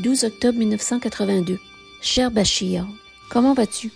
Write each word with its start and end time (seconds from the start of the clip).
12 0.00 0.24
octobre 0.24 0.58
1982. 0.58 1.58
Cher 2.00 2.30
Bachir, 2.30 2.86
comment 3.28 3.52
vas-tu? 3.52 3.92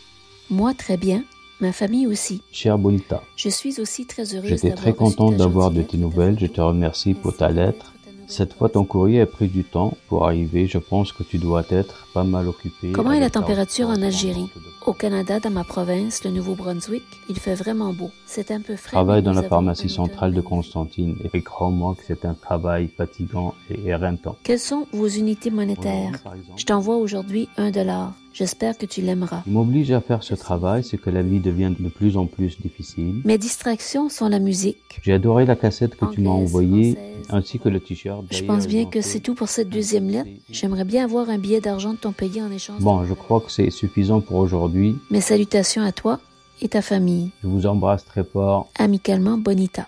Moi, 0.50 0.74
très 0.74 0.98
bien. 0.98 1.24
Ma 1.60 1.72
famille 1.72 2.06
aussi. 2.06 2.42
Cher 2.52 2.76
Bonita, 2.76 3.22
Je 3.36 3.48
suis 3.48 3.80
aussi 3.80 4.04
très 4.04 4.34
heureuse 4.34 4.50
j'étais 4.50 4.72
très 4.72 4.92
contente 4.92 5.36
d'avoir 5.36 5.70
de 5.70 5.80
tes 5.80 5.96
nouvelles. 5.96 6.38
Je 6.38 6.46
te 6.46 6.60
remercie 6.60 7.14
pour 7.14 7.34
ta 7.34 7.48
lettre. 7.48 7.93
Cette 8.28 8.54
fois, 8.54 8.68
ton 8.68 8.84
courrier 8.84 9.20
a 9.20 9.26
pris 9.26 9.48
du 9.48 9.64
temps 9.64 9.96
pour 10.08 10.26
arriver. 10.26 10.66
Je 10.66 10.78
pense 10.78 11.12
que 11.12 11.22
tu 11.24 11.38
dois 11.38 11.64
être 11.70 12.06
pas 12.14 12.24
mal 12.24 12.48
occupé. 12.48 12.92
Comment 12.92 13.12
est 13.12 13.20
la 13.20 13.30
température 13.30 13.88
en 13.88 14.00
Algérie? 14.00 14.48
Au 14.86 14.92
Canada, 14.92 15.40
dans 15.40 15.50
ma 15.50 15.64
province, 15.64 16.24
le 16.24 16.30
Nouveau-Brunswick, 16.30 17.04
il 17.28 17.38
fait 17.38 17.54
vraiment 17.54 17.92
beau. 17.92 18.10
C'est 18.26 18.50
un 18.50 18.60
peu 18.60 18.76
frais. 18.76 18.92
Travaille 18.92 19.22
dans 19.22 19.32
la 19.32 19.42
pharmacie 19.42 19.88
centrale 19.88 20.32
de. 20.32 20.44
Constantine 20.44 21.16
et 21.32 21.42
crois-moi 21.42 21.94
que 21.96 22.02
c'est 22.06 22.24
un 22.24 22.34
travail 22.34 22.88
fatigant 22.96 23.54
et 23.70 23.88
éreintant. 23.88 24.36
Quelles 24.42 24.58
sont 24.58 24.86
vos 24.92 25.08
unités 25.08 25.50
monétaires? 25.50 26.12
Je 26.56 26.64
t'envoie 26.64 26.96
aujourd'hui 26.96 27.48
un 27.56 27.70
dollar. 27.70 28.12
J'espère 28.34 28.76
que 28.76 28.84
tu 28.84 29.00
l'aimeras. 29.00 29.42
Qui 29.44 29.50
m'oblige 29.50 29.92
à 29.92 30.00
faire 30.00 30.24
ce 30.24 30.34
travail, 30.34 30.82
c'est 30.82 30.98
que 30.98 31.08
la 31.08 31.22
vie 31.22 31.38
devient 31.38 31.72
de 31.78 31.88
plus 31.88 32.16
en 32.16 32.26
plus 32.26 32.60
difficile. 32.60 33.20
Mes 33.24 33.38
distractions 33.38 34.08
sont 34.08 34.28
la 34.28 34.40
musique. 34.40 34.98
J'ai 35.02 35.12
adoré 35.12 35.46
la 35.46 35.54
cassette 35.54 35.94
que 35.94 36.04
tu 36.06 36.20
m'as 36.20 36.30
envoyée, 36.30 36.94
française. 36.94 37.26
ainsi 37.30 37.58
que 37.60 37.68
le 37.68 37.78
t-shirt. 37.78 38.24
Je 38.32 38.42
pense 38.42 38.66
bien 38.66 38.86
que 38.86 39.02
c'est 39.02 39.20
tout 39.20 39.34
pour 39.34 39.48
cette 39.48 39.68
deuxième 39.68 40.08
lettre. 40.08 40.28
J'aimerais 40.50 40.82
bien 40.82 41.04
avoir 41.04 41.30
un 41.30 41.38
billet 41.38 41.60
d'argent 41.60 41.92
de 41.92 41.98
ton 41.98 42.10
pays 42.10 42.42
en 42.42 42.50
échange. 42.50 42.80
Bon, 42.80 43.04
je 43.04 43.14
crois 43.14 43.40
que 43.40 43.52
c'est 43.52 43.70
suffisant 43.70 44.20
pour 44.20 44.38
aujourd'hui. 44.38 44.96
Mes 45.12 45.20
salutations 45.20 45.82
à 45.82 45.92
toi 45.92 46.18
et 46.60 46.66
ta 46.68 46.82
famille. 46.82 47.30
Je 47.44 47.46
vous 47.46 47.66
embrasse 47.66 48.04
très 48.04 48.24
fort. 48.24 48.68
Amicalement, 48.76 49.38
Bonita. 49.38 49.86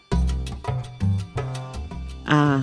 Ah, 2.29 2.61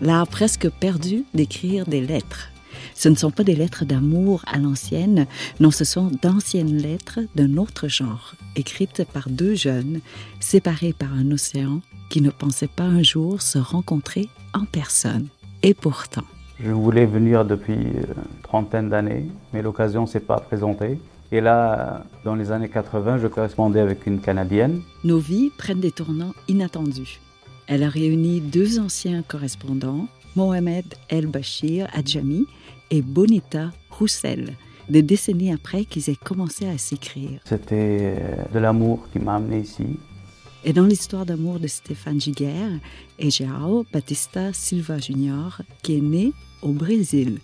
l'art 0.00 0.26
presque 0.26 0.70
perdu 0.70 1.26
d'écrire 1.34 1.84
des 1.84 2.00
lettres. 2.00 2.48
Ce 2.98 3.08
ne 3.08 3.14
sont 3.14 3.30
pas 3.30 3.44
des 3.44 3.54
lettres 3.54 3.84
d'amour 3.84 4.42
à 4.48 4.58
l'ancienne, 4.58 5.28
non, 5.60 5.70
ce 5.70 5.84
sont 5.84 6.10
d'anciennes 6.20 6.76
lettres 6.78 7.20
d'un 7.36 7.56
autre 7.56 7.86
genre, 7.86 8.34
écrites 8.56 9.04
par 9.12 9.28
deux 9.30 9.54
jeunes, 9.54 10.00
séparés 10.40 10.92
par 10.92 11.12
un 11.12 11.30
océan, 11.30 11.80
qui 12.10 12.20
ne 12.20 12.30
pensaient 12.30 12.66
pas 12.66 12.82
un 12.82 13.04
jour 13.04 13.40
se 13.40 13.58
rencontrer 13.58 14.28
en 14.52 14.64
personne. 14.64 15.28
Et 15.62 15.74
pourtant, 15.74 16.24
Je 16.58 16.72
voulais 16.72 17.06
venir 17.06 17.44
depuis 17.44 17.74
euh, 17.74 18.02
une 18.16 18.42
trentaine 18.42 18.88
d'années, 18.88 19.26
mais 19.52 19.62
l'occasion 19.62 20.02
ne 20.02 20.06
s'est 20.08 20.18
pas 20.18 20.40
présentée. 20.40 20.98
Et 21.30 21.40
là, 21.40 22.04
dans 22.24 22.34
les 22.34 22.50
années 22.50 22.68
80, 22.68 23.18
je 23.18 23.28
correspondais 23.28 23.78
avec 23.78 24.08
une 24.08 24.18
Canadienne. 24.18 24.80
nos 25.04 25.18
vies 25.18 25.52
prennent 25.56 25.78
des 25.78 25.92
tournants 25.92 26.34
inattendus. 26.48 27.20
Elle 27.68 27.84
a 27.84 27.88
réuni 27.88 28.40
deux 28.40 28.80
anciens 28.80 29.22
correspondants, 29.22 30.08
Mohamed 30.34 30.84
El 31.08 31.28
Bachir 31.28 31.86
Adjami 31.92 32.46
et 32.90 33.02
Bonita 33.02 33.70
Roussel, 33.90 34.54
des 34.88 35.02
décennies 35.02 35.52
après 35.52 35.84
qu'ils 35.84 36.08
aient 36.10 36.16
commencé 36.16 36.66
à 36.66 36.78
s'écrire. 36.78 37.40
C'était 37.44 38.16
euh, 38.18 38.44
de 38.52 38.58
l'amour 38.58 39.06
qui 39.12 39.18
m'a 39.18 39.36
amené 39.36 39.60
ici. 39.60 39.98
Et 40.64 40.72
dans 40.72 40.84
l'histoire 40.84 41.24
d'amour 41.24 41.60
de 41.60 41.66
Stéphane 41.66 42.20
Giguère 42.20 42.72
et 43.18 43.30
João 43.30 43.84
Batista 43.92 44.52
Silva 44.52 44.98
Jr., 44.98 45.62
qui 45.82 45.98
est 45.98 46.02
né 46.02 46.32
au 46.62 46.72
Brésil, 46.72 47.38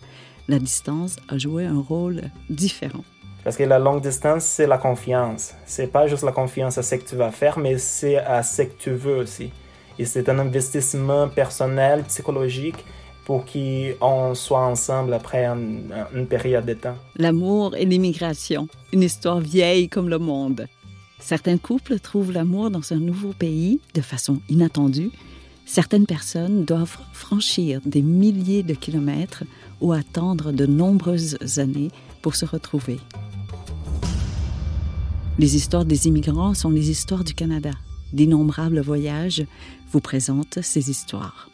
la 0.48 0.58
distance 0.58 1.16
a 1.28 1.38
joué 1.38 1.64
un 1.64 1.80
rôle 1.80 2.22
différent. 2.50 3.04
Parce 3.44 3.56
que 3.56 3.62
la 3.62 3.78
longue 3.78 4.02
distance, 4.02 4.44
c'est 4.44 4.66
la 4.66 4.78
confiance. 4.78 5.54
C'est 5.66 5.86
pas 5.86 6.06
juste 6.06 6.22
la 6.22 6.32
confiance 6.32 6.78
à 6.78 6.82
ce 6.82 6.94
que 6.96 7.08
tu 7.08 7.14
vas 7.14 7.30
faire, 7.30 7.58
mais 7.58 7.78
c'est 7.78 8.16
à 8.16 8.42
ce 8.42 8.62
que 8.62 8.72
tu 8.78 8.90
veux 8.90 9.16
aussi. 9.16 9.52
Et 9.98 10.06
c'est 10.06 10.28
un 10.28 10.38
investissement 10.38 11.28
personnel, 11.28 12.02
psychologique, 12.04 12.84
pour 13.24 13.44
qu'on 13.46 14.34
soit 14.34 14.66
ensemble 14.66 15.14
après 15.14 15.44
un- 15.44 15.56
une 16.14 16.26
période 16.26 16.66
de 16.66 16.74
temps. 16.74 16.96
L'amour 17.16 17.74
et 17.76 17.84
l'immigration, 17.84 18.68
une 18.92 19.02
histoire 19.02 19.40
vieille 19.40 19.88
comme 19.88 20.08
le 20.08 20.18
monde. 20.18 20.66
Certains 21.20 21.56
couples 21.56 21.98
trouvent 22.00 22.32
l'amour 22.32 22.70
dans 22.70 22.92
un 22.92 22.98
nouveau 22.98 23.32
pays 23.32 23.80
de 23.94 24.02
façon 24.02 24.40
inattendue. 24.50 25.10
Certaines 25.64 26.04
personnes 26.04 26.64
doivent 26.66 26.98
franchir 27.14 27.80
des 27.86 28.02
milliers 28.02 28.62
de 28.62 28.74
kilomètres 28.74 29.44
ou 29.80 29.92
attendre 29.92 30.52
de 30.52 30.66
nombreuses 30.66 31.38
années 31.58 31.90
pour 32.20 32.34
se 32.36 32.44
retrouver. 32.44 32.98
Les 35.38 35.56
histoires 35.56 35.86
des 35.86 36.06
immigrants 36.06 36.54
sont 36.54 36.70
les 36.70 36.90
histoires 36.90 37.24
du 37.24 37.34
Canada. 37.34 37.70
D'innombrables 38.12 38.80
voyages 38.80 39.44
vous 39.90 40.00
présentent 40.00 40.58
ces 40.62 40.90
histoires. 40.90 41.48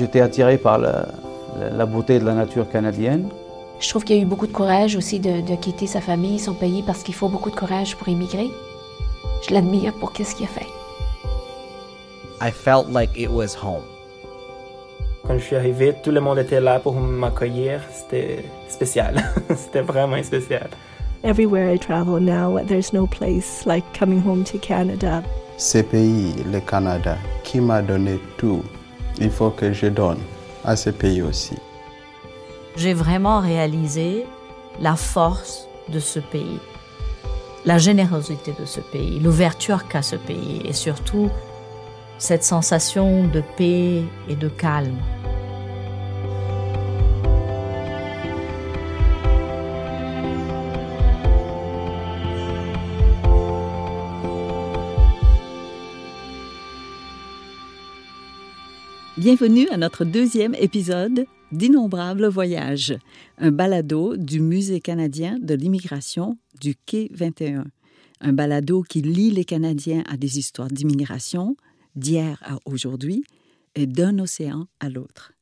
J'étais 0.00 0.22
attiré 0.22 0.56
par 0.56 0.78
la, 0.78 1.84
beauté 1.84 2.18
de 2.18 2.24
la 2.24 2.32
nature 2.32 2.66
canadienne. 2.70 3.28
Je 3.80 3.88
trouve 3.90 4.02
qu'il 4.02 4.16
y 4.16 4.18
a 4.18 4.22
eu 4.22 4.24
beaucoup 4.24 4.46
de 4.46 4.52
courage 4.52 4.96
aussi 4.96 5.20
de, 5.20 5.42
de 5.42 5.54
quitter 5.56 5.86
sa 5.86 6.00
famille, 6.00 6.38
son 6.38 6.54
pays, 6.54 6.82
parce 6.82 7.02
qu'il 7.02 7.14
faut 7.14 7.28
beaucoup 7.28 7.50
de 7.50 7.54
courage 7.54 7.94
pour 7.96 8.08
immigrer. 8.08 8.48
Je 9.46 9.52
l'admire 9.52 9.92
pour 10.00 10.14
qu'est-ce 10.14 10.34
qu'il 10.34 10.46
a 10.46 10.48
fait. 10.48 10.66
I 12.40 12.50
felt 12.50 12.88
like 12.88 13.10
it 13.14 13.28
was 13.28 13.54
home. 13.54 13.82
Quand 15.26 15.36
je 15.36 15.44
suis 15.44 15.56
arrivé, 15.56 15.94
tout 16.02 16.12
le 16.12 16.20
monde 16.22 16.38
était 16.38 16.62
là 16.62 16.80
pour 16.80 16.94
m'accueillir. 16.94 17.82
C'était 17.92 18.46
spécial. 18.70 19.22
C'était 19.54 19.82
vraiment 19.82 20.22
spécial. 20.22 20.70
Everywhere 21.24 21.74
I 21.74 21.78
travel 21.78 22.20
now, 22.20 22.58
there's 22.64 22.94
no 22.94 23.06
place 23.06 23.66
like 23.66 23.84
coming 23.92 24.22
home 24.22 24.44
to 24.44 24.56
Canada. 24.56 25.22
Ce 25.58 25.82
pays, 25.82 26.32
le 26.50 26.60
Canada, 26.60 27.18
qui 27.44 27.60
m'a 27.60 27.82
donné 27.82 28.18
tout, 28.38 28.62
il 29.20 29.30
faut 29.30 29.50
que 29.50 29.72
je 29.72 29.86
donne 29.86 30.18
à 30.64 30.76
ce 30.76 30.90
pays 30.90 31.22
aussi. 31.22 31.56
j'ai 32.76 32.94
vraiment 32.94 33.40
réalisé 33.40 34.26
la 34.80 34.96
force 34.96 35.66
de 35.88 35.98
ce 35.98 36.20
pays, 36.20 36.60
la 37.64 37.78
générosité 37.78 38.54
de 38.58 38.64
ce 38.64 38.80
pays, 38.80 39.20
l'ouverture 39.20 39.86
qu'a 39.88 40.02
ce 40.02 40.16
pays 40.16 40.62
et 40.64 40.72
surtout 40.72 41.30
cette 42.18 42.44
sensation 42.44 43.24
de 43.24 43.42
paix 43.56 44.02
et 44.28 44.36
de 44.36 44.48
calme. 44.48 44.98
Bienvenue 59.20 59.68
à 59.68 59.76
notre 59.76 60.06
deuxième 60.06 60.54
épisode 60.54 61.26
d'Innombrables 61.52 62.26
voyages, 62.28 62.96
un 63.36 63.50
balado 63.50 64.16
du 64.16 64.40
Musée 64.40 64.80
canadien 64.80 65.38
de 65.42 65.52
l'immigration 65.52 66.38
du 66.58 66.74
Quai 66.74 67.10
21. 67.12 67.66
Un 68.22 68.32
balado 68.32 68.80
qui 68.82 69.02
lie 69.02 69.30
les 69.30 69.44
Canadiens 69.44 70.04
à 70.08 70.16
des 70.16 70.38
histoires 70.38 70.68
d'immigration, 70.68 71.54
d'hier 71.96 72.42
à 72.46 72.56
aujourd'hui 72.64 73.22
et 73.74 73.86
d'un 73.86 74.18
océan 74.20 74.68
à 74.80 74.88
l'autre. 74.88 75.34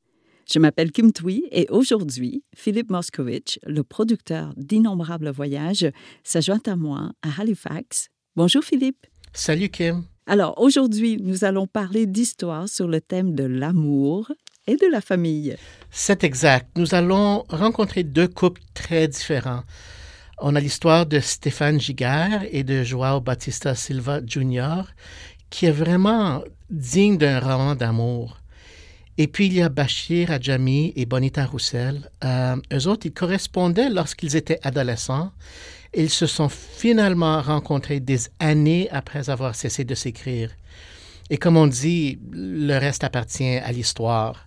Je 0.53 0.59
m'appelle 0.59 0.91
Kim 0.91 1.13
Tui 1.13 1.45
et 1.53 1.69
aujourd'hui, 1.71 2.43
Philippe 2.57 2.91
Moskowitz, 2.91 3.61
le 3.65 3.85
producteur 3.85 4.55
d'Innombrables 4.57 5.31
voyages, 5.31 5.89
s'ajoute 6.25 6.67
à 6.67 6.75
moi 6.75 7.13
à 7.23 7.41
Halifax. 7.41 8.09
Bonjour 8.35 8.65
Philippe. 8.65 9.07
Salut 9.33 9.69
Kim. 9.69 10.03
Alors 10.31 10.61
aujourd'hui, 10.61 11.19
nous 11.23 11.45
allons 11.45 11.67
parler 11.67 12.05
d'histoire 12.05 12.69
sur 12.69 12.87
le 12.87 13.01
thème 13.01 13.35
de 13.35 13.45
l'amour 13.45 14.31
et 14.67 14.77
de 14.77 14.87
la 14.87 15.01
famille. 15.01 15.57
C'est 15.91 16.23
exact. 16.23 16.69
Nous 16.77 16.95
allons 16.95 17.47
rencontrer 17.49 18.05
deux 18.05 18.29
couples 18.29 18.61
très 18.75 19.09
différents. 19.09 19.63
On 20.39 20.55
a 20.55 20.61
l'histoire 20.61 21.07
de 21.07 21.19
Stéphane 21.19 21.81
Giguère 21.81 22.45
et 22.53 22.63
de 22.63 22.83
Joao 22.83 23.23
Batista 23.23 23.75
Silva 23.75 24.21
Jr., 24.23 24.83
qui 25.49 25.65
est 25.65 25.73
vraiment 25.73 26.45
digne 26.69 27.17
d'un 27.17 27.41
roman 27.41 27.75
d'amour. 27.75 28.37
Et 29.21 29.27
puis 29.27 29.47
il 29.47 29.55
y 29.55 29.63
a 29.63 29.69
Bachir 29.69 30.31
Adjami 30.31 30.93
et 30.95 31.05
Bonita 31.05 31.45
Roussel. 31.45 32.09
Euh, 32.25 32.55
eux 32.73 32.87
autres, 32.87 33.07
ils 33.07 33.13
correspondaient 33.13 33.91
lorsqu'ils 33.91 34.37
étaient 34.37 34.61
adolescents. 34.63 35.33
Ils 35.93 36.09
se 36.11 36.27
sont 36.27 36.49
finalement 36.49 37.43
rencontrés 37.43 37.99
des 37.99 38.21
années 38.39 38.89
après 38.93 39.29
avoir 39.29 39.57
cessé 39.57 39.83
de 39.83 39.97
s'écrire. 39.97 40.51
Et 41.31 41.37
comme 41.37 41.57
on 41.57 41.67
dit, 41.67 42.21
le 42.31 42.79
reste 42.79 43.03
appartient 43.03 43.57
à 43.57 43.73
l'histoire. 43.73 44.47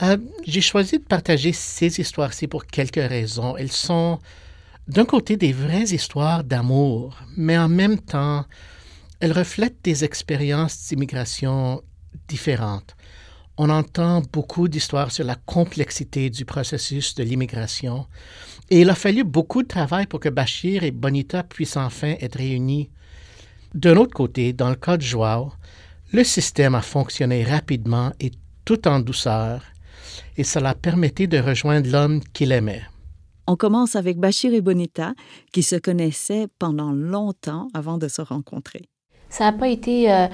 Euh, 0.00 0.16
J'ai 0.46 0.62
choisi 0.62 0.98
de 0.98 1.04
partager 1.04 1.52
ces 1.52 2.00
histoires-ci 2.00 2.46
pour 2.46 2.64
quelques 2.64 2.94
raisons. 2.94 3.54
Elles 3.58 3.72
sont 3.72 4.18
d'un 4.86 5.04
côté 5.04 5.36
des 5.36 5.52
vraies 5.52 5.90
histoires 5.92 6.42
d'amour, 6.42 7.18
mais 7.36 7.58
en 7.58 7.68
même 7.68 7.98
temps, 7.98 8.46
elles 9.20 9.32
reflètent 9.32 9.84
des 9.84 10.04
expériences 10.04 10.88
d'immigration 10.88 11.82
différentes. 12.28 12.96
On 13.58 13.70
entend 13.70 14.22
beaucoup 14.32 14.68
d'histoires 14.68 15.10
sur 15.10 15.24
la 15.24 15.34
complexité 15.34 16.30
du 16.30 16.44
processus 16.44 17.16
de 17.16 17.24
l'immigration. 17.24 18.06
Et 18.70 18.80
il 18.80 18.90
a 18.90 18.94
fallu 18.94 19.24
beaucoup 19.24 19.62
de 19.62 19.68
travail 19.68 20.06
pour 20.06 20.20
que 20.20 20.28
Bachir 20.28 20.84
et 20.84 20.92
Bonita 20.92 21.42
puissent 21.42 21.76
enfin 21.76 22.14
être 22.20 22.38
réunis. 22.38 22.88
D'un 23.74 23.96
autre 23.96 24.14
côté, 24.14 24.52
dans 24.52 24.70
le 24.70 24.76
cas 24.76 24.96
de 24.96 25.02
Joao, 25.02 25.52
le 26.12 26.24
système 26.24 26.76
a 26.76 26.82
fonctionné 26.82 27.42
rapidement 27.42 28.12
et 28.20 28.30
tout 28.64 28.86
en 28.86 29.00
douceur, 29.00 29.62
et 30.36 30.44
cela 30.44 30.74
permettait 30.74 31.26
de 31.26 31.38
rejoindre 31.38 31.90
l'homme 31.90 32.20
qu'il 32.32 32.52
aimait. 32.52 32.82
On 33.46 33.56
commence 33.56 33.96
avec 33.96 34.18
Bachir 34.18 34.54
et 34.54 34.60
Bonita, 34.60 35.14
qui 35.52 35.62
se 35.62 35.76
connaissaient 35.76 36.46
pendant 36.58 36.92
longtemps 36.92 37.68
avant 37.74 37.98
de 37.98 38.06
se 38.06 38.22
rencontrer. 38.22 38.82
Ça 39.30 39.50
n'a 39.50 39.56
pas 39.56 39.68
été 39.68 40.12
euh, 40.12 40.28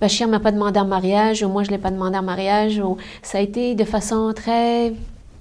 Bachir 0.00 0.28
m'a 0.28 0.40
pas 0.40 0.52
demandé 0.52 0.78
en 0.78 0.86
mariage 0.86 1.42
ou 1.42 1.48
moi 1.48 1.64
je 1.64 1.70
l'ai 1.70 1.78
pas 1.78 1.90
demandé 1.90 2.16
en 2.16 2.22
mariage. 2.22 2.78
Ou, 2.78 2.96
ça 3.22 3.38
a 3.38 3.40
été 3.40 3.74
de 3.74 3.84
façon 3.84 4.32
très 4.34 4.92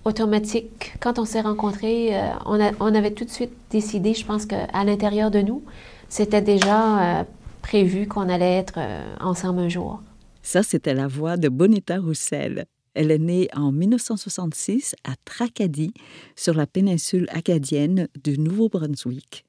automatique. 0.05 0.93
Quand 0.99 1.19
on 1.19 1.25
s'est 1.25 1.41
rencontrés, 1.41 2.15
euh, 2.15 2.29
on, 2.45 2.59
on, 2.79 2.95
avait 2.95 3.11
tout 3.11 3.25
de 3.25 3.29
suite 3.29 3.51
décidé, 3.69 4.13
je 4.13 4.25
pense 4.25 4.45
qu'à 4.45 4.83
l'intérieur 4.85 5.31
de 5.31 5.41
nous, 5.41 5.63
c'était 6.09 6.41
déjà 6.41 7.19
euh, 7.19 7.23
prévu 7.61 8.07
qu'on 8.07 8.29
allait 8.29 8.57
être 8.57 8.79
ensemble 9.19 9.59
un 9.59 9.69
jour. 9.69 9.99
Ça, 10.41 10.63
c'était 10.63 10.93
la 10.93 11.07
voix 11.07 11.35
de 11.35 11.49
Bonita 11.49 11.99
Roussel. 11.99 12.65
Elle 12.93 13.11
est 13.11 13.19
née 13.19 13.47
en 13.53 13.71
1966 13.71 14.95
à 15.03 15.11
Tracadie, 15.23 15.93
sur 16.35 16.55
la 16.55 16.65
péninsule 16.65 17.27
acadienne 17.31 18.07
du 18.23 18.39
Nouveau-Brunswick. 18.39 19.45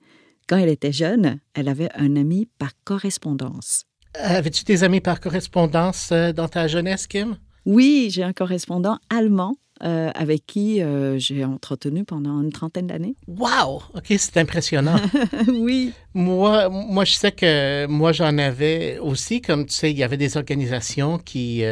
Quand 0.46 0.58
elle 0.58 0.68
était 0.68 0.92
jeune, 0.92 1.40
elle 1.54 1.68
avait 1.68 1.88
un 1.94 2.16
ami 2.16 2.46
par 2.58 2.72
correspondance. 2.84 3.87
Avais-tu 4.14 4.64
des 4.64 4.84
amis 4.84 5.00
par 5.00 5.20
correspondance 5.20 6.10
euh, 6.12 6.32
dans 6.32 6.48
ta 6.48 6.66
jeunesse, 6.66 7.06
Kim? 7.06 7.36
Oui, 7.66 8.08
j'ai 8.10 8.22
un 8.22 8.32
correspondant 8.32 8.98
allemand 9.10 9.56
euh, 9.84 10.10
avec 10.14 10.46
qui 10.46 10.82
euh, 10.82 11.18
j'ai 11.18 11.44
entretenu 11.44 12.04
pendant 12.04 12.40
une 12.42 12.50
trentaine 12.50 12.86
d'années. 12.86 13.14
Wow! 13.26 13.82
OK, 13.94 14.06
c'est 14.16 14.38
impressionnant. 14.38 14.96
oui. 15.48 15.92
Moi, 16.14 16.68
moi, 16.68 17.04
je 17.04 17.12
sais 17.12 17.32
que 17.32 17.86
moi, 17.86 18.12
j'en 18.12 18.38
avais 18.38 18.98
aussi. 18.98 19.40
Comme 19.40 19.66
tu 19.66 19.74
sais, 19.74 19.90
il 19.90 19.98
y 19.98 20.02
avait 20.02 20.16
des 20.16 20.36
organisations 20.36 21.18
qui, 21.18 21.62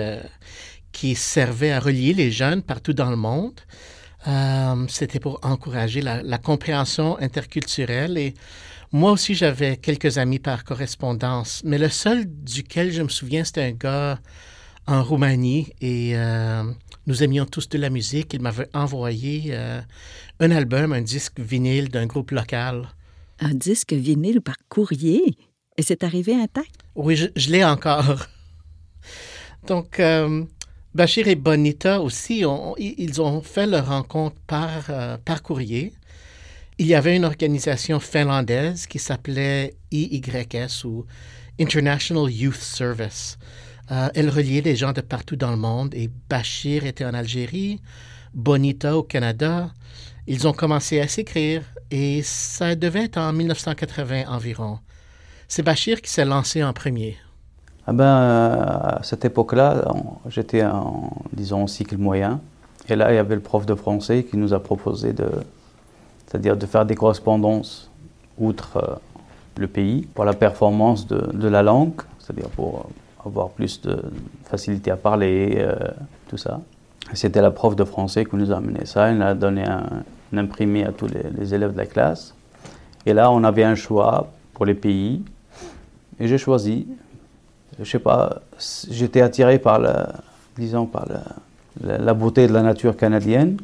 qui 0.93 1.15
servait 1.15 1.73
à 1.73 1.81
relier 1.81 2.13
les 2.13 2.31
jeunes 2.31 2.63
partout 2.63 2.93
dans 2.93 3.11
le 3.11 3.17
monde. 3.17 3.59
C'était 4.89 5.21
pour 5.21 5.39
encourager 5.43 6.03
la, 6.03 6.39
compréhension 6.39 7.19
interculturelle 7.19 8.19
et 8.19 8.35
moi 8.93 9.13
aussi 9.13 9.35
j'avais 9.35 9.77
quelques 9.77 10.19
amis 10.19 10.39
par 10.39 10.65
correspondance, 10.65 11.63
mais 11.65 11.79
le 11.79 11.89
seul 11.89 12.25
duquel 12.27 12.93
je 12.93 13.03
me 13.03 13.09
souviens 13.09 13.45
c'était 13.45 13.63
un 13.63 13.73
gars 13.73 14.21
en 14.87 15.03
Roumanie 15.03 15.73
et 15.81 16.13
euh, 16.15 16.63
nous 17.07 17.23
aimions 17.23 17.45
tous 17.47 17.69
de 17.69 17.79
la 17.79 17.91
musique. 17.91 18.35
Il 18.35 18.41
m'avait 18.41 18.69
envoyé 18.75 19.49
euh, 19.49 19.81
un 20.41 20.51
album, 20.51 20.93
un 20.93 21.03
disque 21.03 21.41
vinyle 21.41 21.89
d'un 21.89 22.07
groupe 22.07 22.31
local. 22.31 22.89
Un 23.41 23.55
disque 23.55 23.93
vinyle 23.93 24.41
par 24.41 24.57
courrier? 24.69 25.37
Et 25.77 25.83
c'est 25.83 26.05
arrivé 26.05 26.35
intact? 26.35 26.77
Oui, 26.95 27.17
je, 27.17 27.27
je 27.35 27.51
l'ai 27.51 27.65
encore. 27.65 28.27
Donc, 29.67 30.01
Bachir 30.95 31.29
et 31.29 31.35
Bonita 31.35 32.01
aussi, 32.01 32.45
ils 32.79 33.21
ont 33.21 33.43
fait 33.43 33.67
leur 33.67 33.89
rencontre 33.89 34.37
par, 34.47 34.85
euh, 34.89 35.19
par 35.23 35.43
courrier. 35.43 35.93
Il 36.79 36.87
y 36.87 36.95
avait 36.95 37.17
une 37.17 37.25
organisation 37.25 38.01
finlandaise 38.01 38.87
qui 38.87 38.99
s'appelait 38.99 39.75
IYS 39.93 40.85
ou 40.85 41.07
International 41.59 42.31
Youth 42.31 42.57
Service. 42.57 43.39
Euh, 43.91 44.11
elle 44.15 44.29
reliait 44.29 44.61
les 44.61 44.77
gens 44.77 44.93
de 44.93 45.01
partout 45.01 45.37
dans 45.37 45.53
le 45.53 45.57
monde 45.57 45.95
et 45.95 46.11
Bachir 46.29 46.85
était 46.85 47.07
en 47.07 47.15
Algérie, 47.15 47.81
Bonita 48.35 48.95
au 48.95 49.03
Canada. 49.03 49.71
Ils 50.27 50.47
ont 50.47 50.53
commencé 50.53 51.01
à 51.01 51.09
s'écrire 51.09 51.63
et 51.91 52.21
ça 52.23 52.75
devait 52.75 53.05
être 53.05 53.17
en 53.17 53.33
1980 53.33 54.25
environ. 54.29 54.79
C'est 55.49 55.63
Bachir 55.63 56.03
qui 56.03 56.11
s'est 56.11 56.27
lancé 56.27 56.63
en 56.63 56.75
premier. 56.75 57.17
Ah 57.87 57.95
ben, 57.95 58.05
à 58.05 59.01
cette 59.03 59.25
époque-là, 59.25 59.83
j'étais 60.29 60.63
en, 60.63 61.11
disons, 61.33 61.67
cycle 61.69 61.97
moyen. 61.97 62.39
Et 62.91 62.97
là, 62.97 63.13
il 63.13 63.15
y 63.15 63.19
avait 63.19 63.37
le 63.37 63.41
prof 63.41 63.65
de 63.65 63.75
français 63.75 64.25
qui 64.25 64.37
nous 64.37 64.53
a 64.53 64.63
proposé 64.63 65.15
de, 65.15 65.27
c'est-à-dire 66.27 66.57
de 66.57 66.67
faire 66.67 66.85
des 66.85 66.95
correspondances 66.95 67.91
outre 68.39 68.77
euh, 68.77 68.97
le 69.57 69.67
pays 69.67 70.07
pour 70.15 70.25
la 70.25 70.35
performance 70.35 71.07
de, 71.07 71.49
la 71.49 71.63
langue, 71.63 72.01
c'est-à-dire 72.19 72.49
pour 72.51 72.91
avoir 73.25 73.51
plus 73.51 73.81
de 73.81 74.03
facilité 74.45 74.91
à 74.91 74.97
parler, 74.97 75.55
euh, 75.59 75.75
tout 76.29 76.37
ça. 76.37 76.61
C'était 77.13 77.41
la 77.41 77.51
prof 77.51 77.77
de 77.77 77.85
français 77.85 78.25
qui 78.25 78.37
nous 78.37 78.53
a 78.53 78.57
amené 78.57 78.85
ça. 78.85 79.09
Elle 79.09 79.23
a 79.23 79.35
donné 79.35 79.65
un, 79.65 80.05
imprimé 80.37 80.85
à 80.85 80.93
tous 80.93 81.07
les, 81.07 81.55
élèves 81.55 81.73
de 81.73 81.79
la 81.79 81.87
classe. 81.87 82.35
Et 83.07 83.15
là, 83.15 83.31
on 83.31 83.45
avait 83.45 83.65
un 83.65 83.77
choix 83.77 84.29
pour 84.55 84.67
les 84.67 84.75
pays. 84.75 85.23
Et 86.19 86.27
j'ai 86.27 86.39
choisi 86.39 86.87
je 87.79 87.91
sais 87.91 87.99
pas, 87.99 88.41
j'étais 88.91 89.21
attiré 89.21 89.59
par 89.59 89.81
disons, 90.57 90.87
par 90.87 91.07
la, 91.81 92.15
beauté 92.15 92.47
de 92.47 92.53
la 92.53 92.63
nature 92.63 92.97
canadienne. 92.97 93.59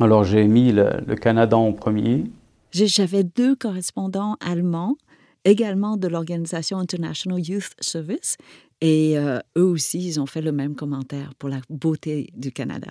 Alors 0.00 0.24
j'ai 0.24 0.46
mis 0.46 0.72
le, 0.72 1.14
Canada 1.16 1.56
en 1.56 1.72
premier. 1.72 2.24
J'avais 2.72 3.24
deux 3.24 3.56
correspondants 3.56 4.36
allemands, 4.40 4.96
également 5.44 5.96
de 5.96 6.08
l'organisation 6.08 6.78
International 6.78 7.40
Youth 7.40 7.70
Service, 7.80 8.36
et 8.82 9.16
euh, 9.16 9.38
eux 9.56 9.64
aussi, 9.64 10.06
ils 10.06 10.20
ont 10.20 10.26
fait 10.26 10.42
le 10.42 10.52
même 10.52 10.74
commentaire 10.74 11.32
pour 11.38 11.48
la 11.48 11.60
beauté 11.70 12.28
du 12.36 12.52
Canada. 12.52 12.90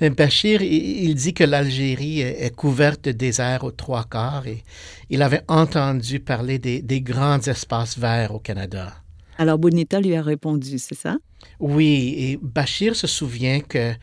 Mais 0.00 0.10
Bachir, 0.10 0.62
il 0.62 1.16
dit 1.16 1.34
que 1.34 1.42
l'Algérie 1.42 2.20
est 2.20 2.54
couverte 2.54 3.06
de 3.06 3.12
déserts 3.12 3.64
aux 3.64 3.72
trois 3.72 4.04
quarts 4.04 4.46
et 4.46 4.62
il 5.08 5.22
avait 5.22 5.42
entendu 5.48 6.20
parler 6.20 6.60
des, 6.60 6.80
des 6.80 7.00
grands 7.00 7.40
espaces 7.40 7.98
verts 7.98 8.32
au 8.36 8.38
Canada. 8.38 8.92
Alors 9.36 9.58
Bonita 9.58 10.00
lui 10.00 10.14
a 10.14 10.22
répondu, 10.22 10.78
c'est 10.78 10.94
ça? 10.94 11.16
Oui, 11.58 12.14
et 12.18 12.38
Bachir 12.40 12.94
se 12.94 13.06
souvient 13.06 13.60
que 13.60 13.94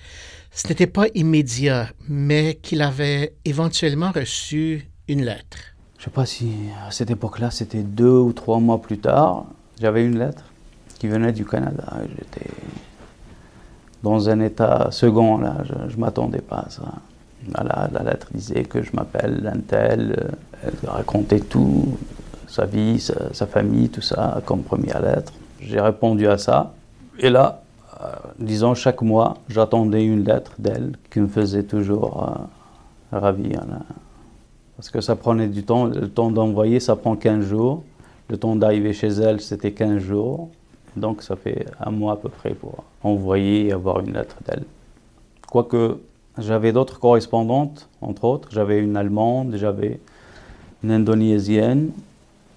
ce 0.57 0.67
n'était 0.69 0.87
pas 0.87 1.05
immédiat, 1.13 1.89
mais 2.09 2.55
qu'il 2.55 2.81
avait 2.81 3.35
éventuellement 3.45 4.11
reçu 4.11 4.89
une 5.07 5.23
lettre. 5.23 5.57
Je 5.97 6.01
ne 6.01 6.05
sais 6.05 6.09
pas 6.11 6.25
si 6.25 6.51
à 6.87 6.89
cette 6.89 7.11
époque-là, 7.11 7.51
c'était 7.51 7.83
deux 7.83 8.17
ou 8.17 8.33
trois 8.33 8.59
mois 8.59 8.81
plus 8.81 8.97
tard, 8.97 9.45
j'avais 9.79 10.03
une 10.03 10.17
lettre 10.17 10.43
qui 10.97 11.07
venait 11.07 11.31
du 11.31 11.45
Canada. 11.45 11.97
J'étais 12.09 12.49
dans 14.01 14.29
un 14.29 14.39
état 14.39 14.87
second, 14.89 15.37
là, 15.37 15.57
je 15.63 15.95
ne 15.95 16.01
m'attendais 16.01 16.41
pas 16.41 16.65
à 16.65 16.69
ça. 16.71 16.91
Voilà, 17.53 17.87
la 17.93 18.01
lettre 18.01 18.29
disait 18.33 18.63
que 18.63 18.81
je 18.81 18.89
m'appelle 18.93 19.43
Lantel, 19.43 20.33
elle 20.63 20.89
racontait 20.89 21.39
tout, 21.39 21.99
sa 22.47 22.65
vie, 22.65 22.99
sa, 22.99 23.45
famille, 23.45 23.89
tout 23.89 24.01
ça, 24.01 24.41
comme 24.43 24.63
première 24.63 25.03
lettre. 25.03 25.33
J'ai 25.61 25.79
répondu 25.79 26.27
à 26.27 26.39
ça. 26.39 26.73
Et 27.19 27.29
là, 27.29 27.61
euh, 27.61 27.66
disons, 28.39 28.73
chaque 28.73 29.01
mois, 29.01 29.37
j'attendais 29.49 30.05
une 30.05 30.23
lettre 30.23 30.53
d'elle 30.59 30.93
qui 31.11 31.19
me 31.19 31.27
faisait 31.27 31.63
toujours 31.63 32.47
euh, 33.11 33.17
ravir. 33.17 33.63
Parce 34.75 34.89
que 34.89 35.01
ça 35.01 35.15
prenait 35.15 35.47
du 35.47 35.63
temps. 35.63 35.85
Le 35.85 36.09
temps 36.09 36.31
d'envoyer, 36.31 36.79
ça 36.79 36.95
prend 36.95 37.15
15 37.15 37.45
jours. 37.45 37.83
Le 38.29 38.37
temps 38.37 38.55
d'arriver 38.55 38.93
chez 38.93 39.07
elle, 39.07 39.41
c'était 39.41 39.71
15 39.71 39.99
jours. 39.99 40.49
Donc 40.95 41.21
ça 41.21 41.35
fait 41.35 41.65
un 41.79 41.91
mois 41.91 42.13
à 42.13 42.15
peu 42.15 42.29
près 42.29 42.53
pour 42.53 42.83
envoyer 43.03 43.67
et 43.67 43.71
avoir 43.71 43.99
une 43.99 44.13
lettre 44.13 44.37
d'elle. 44.45 44.65
Quoique 45.47 45.97
j'avais 46.37 46.71
d'autres 46.71 46.99
correspondantes, 46.99 47.89
entre 48.01 48.25
autres. 48.25 48.49
J'avais 48.51 48.79
une 48.79 48.95
allemande, 48.95 49.55
j'avais 49.55 49.99
une 50.83 50.91
indonésienne, 50.91 51.91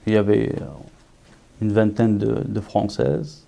il 0.07 0.13
y 0.13 0.17
avait 0.17 0.53
euh, 0.61 0.65
une 1.63 1.73
vingtaine 1.73 2.19
de, 2.19 2.61
Françaises. 2.61 3.47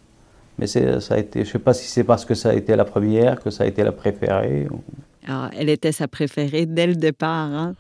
Mais 0.58 0.66
ça 0.66 1.14
a 1.14 1.18
été, 1.18 1.40
je 1.40 1.48
ne 1.48 1.52
sais 1.52 1.58
pas 1.58 1.74
si 1.74 1.86
c'est 1.88 2.04
parce 2.04 2.24
que 2.24 2.34
ça 2.34 2.50
a 2.50 2.54
été 2.54 2.76
la 2.76 2.84
première, 2.84 3.40
que 3.40 3.50
ça 3.50 3.64
a 3.64 3.66
été 3.66 3.82
la 3.82 3.92
préférée. 3.92 4.68
Ah, 5.26 5.50
elle 5.56 5.68
était 5.68 5.92
sa 5.92 6.08
préférée 6.08 6.66
dès 6.66 6.86
le 6.86 6.94
départ. 6.94 7.50
Hein? 7.50 7.74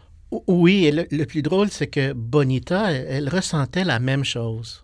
Oui, 0.46 0.86
et 0.86 0.92
le, 0.92 1.24
plus 1.26 1.42
drôle, 1.42 1.68
c'est 1.70 1.88
que 1.88 2.12
Bonita, 2.14 2.90
elle, 2.90 3.28
ressentait 3.28 3.84
la 3.84 3.98
même 3.98 4.24
chose. 4.24 4.82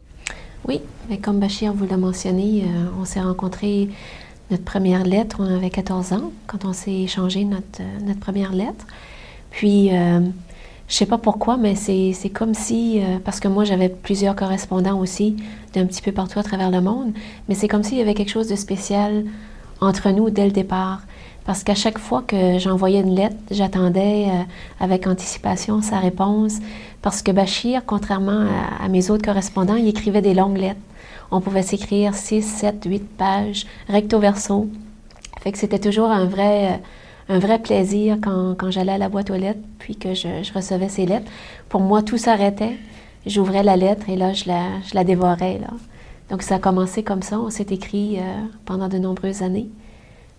Oui, 0.67 0.81
mais 1.09 1.19
comme 1.19 1.41
Bachir 1.41 1.73
vous 1.73 1.87
l'a 1.87 1.97
mentionné, 1.97 2.65
euh, 2.65 3.01
on 3.01 3.05
s'est 3.07 3.21
rencontrés, 3.21 3.89
notre 4.51 4.65
première 4.65 5.05
lettre, 5.05 5.37
on 5.41 5.57
avait 5.57 5.71
14 5.71 6.13
ans, 6.13 6.33
quand 6.47 6.67
on 6.67 6.75
s'est 6.75 7.03
échangé 7.03 7.45
notre, 7.45 7.81
euh, 7.81 8.01
notre 8.05 8.21
première 8.21 8.53
lettre. 8.53 8.87
Puis, 9.51 9.91
je 10.89 10.95
sais 10.95 11.07
pas 11.07 11.19
pourquoi, 11.19 11.59
mais 11.59 11.75
c'est 11.75 12.31
comme 12.31 12.55
si, 12.55 13.01
euh, 13.01 13.19
parce 13.23 13.41
que 13.41 13.49
moi 13.49 13.65
j'avais 13.65 13.91
plusieurs 13.91 14.35
correspondants 14.35 14.99
aussi 14.99 15.37
d'un 15.75 15.85
petit 15.85 16.01
peu 16.01 16.13
partout 16.13 16.39
à 16.39 16.43
travers 16.43 16.71
le 16.71 16.81
monde, 16.81 17.13
mais 17.49 17.55
c'est 17.55 17.69
comme 17.69 17.83
s'il 17.83 17.99
y 17.99 18.01
avait 18.01 18.15
quelque 18.15 18.31
chose 18.31 18.49
de 18.49 18.57
spécial 18.57 19.25
entre 19.81 20.11
nous 20.11 20.31
dès 20.31 20.47
le 20.47 20.51
départ. 20.51 21.03
Parce 21.45 21.63
qu'à 21.63 21.75
chaque 21.75 21.99
fois 21.99 22.23
que 22.27 22.59
j'envoyais 22.59 23.01
une 23.01 23.15
lettre, 23.15 23.37
j'attendais 23.51 24.27
euh, 24.29 24.43
avec 24.81 25.07
anticipation 25.07 25.81
sa 25.81 25.99
réponse. 25.99 26.59
Parce 27.01 27.23
que 27.23 27.33
Bachir, 27.33 27.83
contrairement 27.87 28.47
à, 28.81 28.85
à, 28.85 28.89
mes 28.89 29.11
autres 29.11 29.25
correspondants, 29.25 29.77
il 29.77 29.89
écrivait 29.89 30.21
des 30.21 30.35
longues 30.35 30.59
lettres. 30.59 30.81
On 31.31 31.41
pouvait 31.41 31.63
s'écrire 31.63 32.15
6, 32.15 32.43
7, 32.43 32.85
8 32.87 32.99
pages, 33.17 33.67
recto 33.89 34.19
verso, 34.19 34.69
Fait 35.41 35.53
que 35.53 35.59
c'était 35.59 35.79
toujours 35.79 36.11
un 36.11 36.27
vrai, 36.27 36.67
euh, 36.67 36.77
un 37.29 37.39
vrai 37.39 37.59
plaisir 37.59 38.19
quand, 38.23 38.55
quand 38.59 38.71
j'allais 38.71 38.93
à 38.93 38.99
la 38.99 39.09
boîte 39.09 39.31
aux 39.31 39.37
lettres, 39.37 39.61
puis 39.79 39.97
que 39.97 40.15
je, 40.15 40.43
je 40.43 40.53
recevais 40.53 40.89
ces 40.89 41.07
lettres. 41.07 41.31
Pour 41.69 41.81
moi, 41.81 42.03
tout 42.03 42.19
s'arrêtait. 42.19 42.77
J'ouvrais 43.27 43.63
la 43.63 43.77
lettre 43.77 44.09
et 44.09 44.17
là, 44.17 44.33
je 44.33 44.47
la, 44.47 44.81
je 44.89 44.95
la 44.95 45.05
dévorais. 45.05 45.61
Donc, 46.31 46.43
ça 46.43 46.57
a 46.57 46.59
commencé 46.59 47.03
comme 47.03 47.23
ça. 47.23 47.39
On 47.39 47.51
s'est 47.51 47.67
écrit 47.71 48.19
euh, 48.19 48.23
pendant 48.65 48.89
de 48.89 48.99
nombreuses 48.99 49.43
années. 49.43 49.69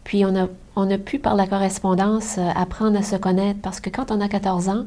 Puis, 0.04 0.26
on 0.26 0.36
a, 0.36 0.48
on 0.76 0.90
a 0.90 0.98
pu, 0.98 1.20
par 1.20 1.36
la 1.36 1.46
correspondance, 1.46 2.38
euh, 2.40 2.50
apprendre 2.56 2.98
à 2.98 3.04
se 3.04 3.16
connaître 3.16 3.60
parce 3.62 3.80
que 3.80 3.90
quand 3.90 4.12
on 4.12 4.22
a 4.22 4.28
14 4.28 4.70
ans 4.70 4.86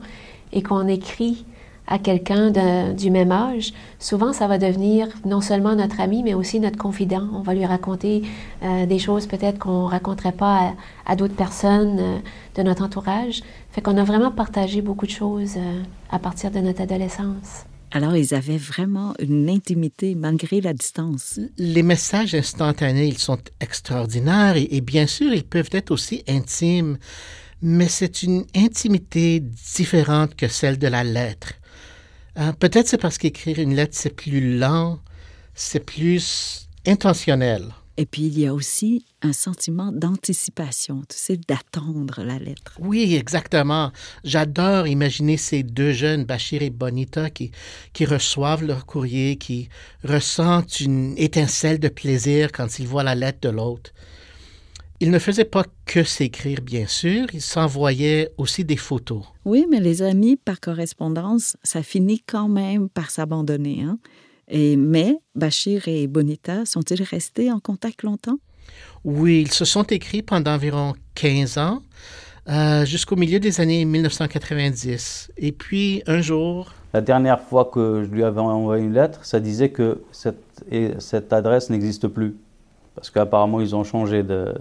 et 0.53 0.63
qu'on 0.63 0.89
écrit 0.89 1.45
à 1.93 1.99
quelqu'un 1.99 2.51
du 2.95 3.11
même 3.11 3.31
âge, 3.33 3.75
souvent 3.99 4.33
ça 4.33 4.47
va 4.47 4.57
devenir 4.57 5.09
non 5.27 5.43
seulement 5.43 5.77
notre 5.77 6.01
ami, 6.01 6.23
mais 6.23 6.33
aussi 6.33 6.59
notre 6.59 6.79
confident. 6.79 7.29
On 7.35 7.43
va 7.43 7.53
lui 7.53 7.67
raconter 7.67 8.23
euh, 8.63 8.87
des 8.87 8.99
choses 8.99 9.27
peut-être 9.27 9.59
qu'on 9.59 9.85
ne 9.85 9.91
raconterait 9.91 10.33
pas 10.33 10.57
à, 10.57 10.75
à 11.13 11.17
d'autres 11.17 11.35
personnes 11.35 11.99
euh, 12.01 12.19
de 12.55 12.63
notre 12.63 12.83
entourage. 12.83 13.43
Fait 13.73 13.83
qu'on 13.83 13.99
a 13.99 14.05
vraiment 14.05 14.31
partagé 14.31 14.81
beaucoup 14.81 15.05
de 15.05 15.11
choses 15.11 15.57
euh, 15.59 15.83
à 16.11 16.19
partir 16.19 16.51
de 16.51 16.61
notre 16.61 16.81
adolescence. 16.81 17.67
Alors, 17.91 18.17
ils 18.17 18.33
avaient 18.33 18.57
vraiment 18.57 19.13
une 19.19 19.51
intimité 19.51 20.15
malgré 20.15 20.63
la 20.63 20.73
distance. 20.73 21.39
Les 21.59 21.83
messages 21.83 22.35
instantanés, 22.35 23.07
ils 23.07 23.19
sont 23.19 23.43
extraordinaires 23.61 24.57
et, 24.57 24.67
et 24.71 24.81
bien 24.81 25.07
sûr, 25.07 25.31
ils 25.35 25.45
peuvent 25.45 25.69
être 25.73 25.91
aussi 25.91 26.25
intimes, 26.27 26.97
mais 27.61 27.89
c'est 27.89 28.23
une 28.23 28.47
intimité 28.57 29.41
différente 29.41 30.35
que 30.37 30.49
celle 30.49 30.79
de 30.79 30.87
la 30.89 31.05
lettre. 31.05 31.53
Euh, 32.39 32.53
Peut-être 32.53 32.89
c'est 32.89 32.99
parce 32.99 33.19
qu'écrire 33.19 33.59
une 33.59 33.75
lettre, 33.75 33.97
c'est 33.97 34.15
plus 34.15 34.59
lent, 34.59 35.01
c'est 35.55 35.85
plus 35.85 36.69
intentionnel. 36.87 37.73
Et 37.99 38.07
puis, 38.07 38.23
il 38.23 38.39
y 38.39 38.47
a 38.47 38.55
aussi 38.55 39.05
un 39.21 39.35
sentiment 39.35 39.93
d'anticipation, 39.93 41.03
tu 41.09 41.17
sais, 41.17 41.37
d'attendre 41.37 42.23
la 42.23 42.39
lettre. 42.39 42.73
Oui, 42.81 43.15
exactement. 43.15 43.93
J'adore 44.25 44.87
imaginer 44.87 45.37
ces 45.37 45.63
deux 45.63 45.93
jeunes, 45.93 46.25
Bachir 46.25 46.63
et 46.63 46.71
Bonita, 46.71 47.29
qui, 47.29 47.53
qui 47.93 48.07
reçoivent 48.07 48.65
leur 48.65 48.87
courrier, 48.87 49.37
qui 49.37 49.69
ressentent 50.05 50.81
une 50.81 51.15
étincelle 51.19 51.79
de 51.79 51.89
plaisir 51.89 52.51
quand 52.51 52.79
ils 52.79 52.89
voient 52.89 53.03
la 53.03 53.15
lettre 53.15 53.41
de 53.43 53.51
l'autre. 53.51 53.91
Ils 55.03 55.11
ne 55.11 55.19
faisaient 55.19 55.45
pas 55.45 55.65
que 55.85 56.05
s'écrire, 56.05 56.61
bien 56.63 56.87
sûr, 56.87 57.27
ils 57.33 57.43
s'envoyaient 57.43 58.31
aussi 58.39 58.65
des 58.65 58.77
photos. 58.77 59.25
Oui, 59.45 59.67
mais 59.69 59.81
les 59.81 60.01
amis 60.01 60.37
par 60.37 60.61
correspondance, 60.61 61.57
ça 61.65 61.83
finit 61.83 62.21
quand 62.21 62.49
même 62.49 62.89
par 62.89 63.11
s'abandonner. 63.11 63.83
Hein? 63.83 63.99
Et, 64.47 64.77
mais 64.77 65.17
Bachir 65.35 65.89
et 65.89 66.07
Bonita 66.07 66.65
sont-ils 66.67 67.03
restés 67.03 67.51
en 67.51 67.59
contact 67.59 68.05
longtemps? 68.05 68.39
Oui, 69.03 69.43
ils 69.43 69.51
se 69.51 69.65
sont 69.65 69.83
écrits 69.83 70.23
pendant 70.23 70.53
environ 70.53 70.93
15 71.17 71.59
ans, 71.59 71.83
euh, 72.49 72.85
jusqu'au 72.85 73.17
milieu 73.17 73.41
des 73.41 73.61
années 73.61 73.85
1990. 73.85 75.33
Et 75.37 75.51
puis, 75.51 76.05
un 76.07 76.21
jour, 76.21 76.73
La 76.95 77.01
dernière 77.01 77.41
fois 77.41 77.69
que 77.75 78.05
je 78.05 78.09
lui 78.09 78.23
avais 78.23 78.41
envoyé 78.41 78.85
une 78.85 78.93
lettre, 78.93 79.25
ça 79.25 79.41
disait 79.41 79.71
que 79.71 80.01
cette, 80.13 80.63
et 80.71 80.91
cette 81.01 81.33
adresse 81.33 81.71
n'existe 81.71 82.07
plus. 82.07 82.37
Parce 82.95 83.11
qu'apparemment, 83.11 83.61
ils 83.61 83.75
ont 83.75 83.85
changé 83.85 84.23
de. 84.23 84.53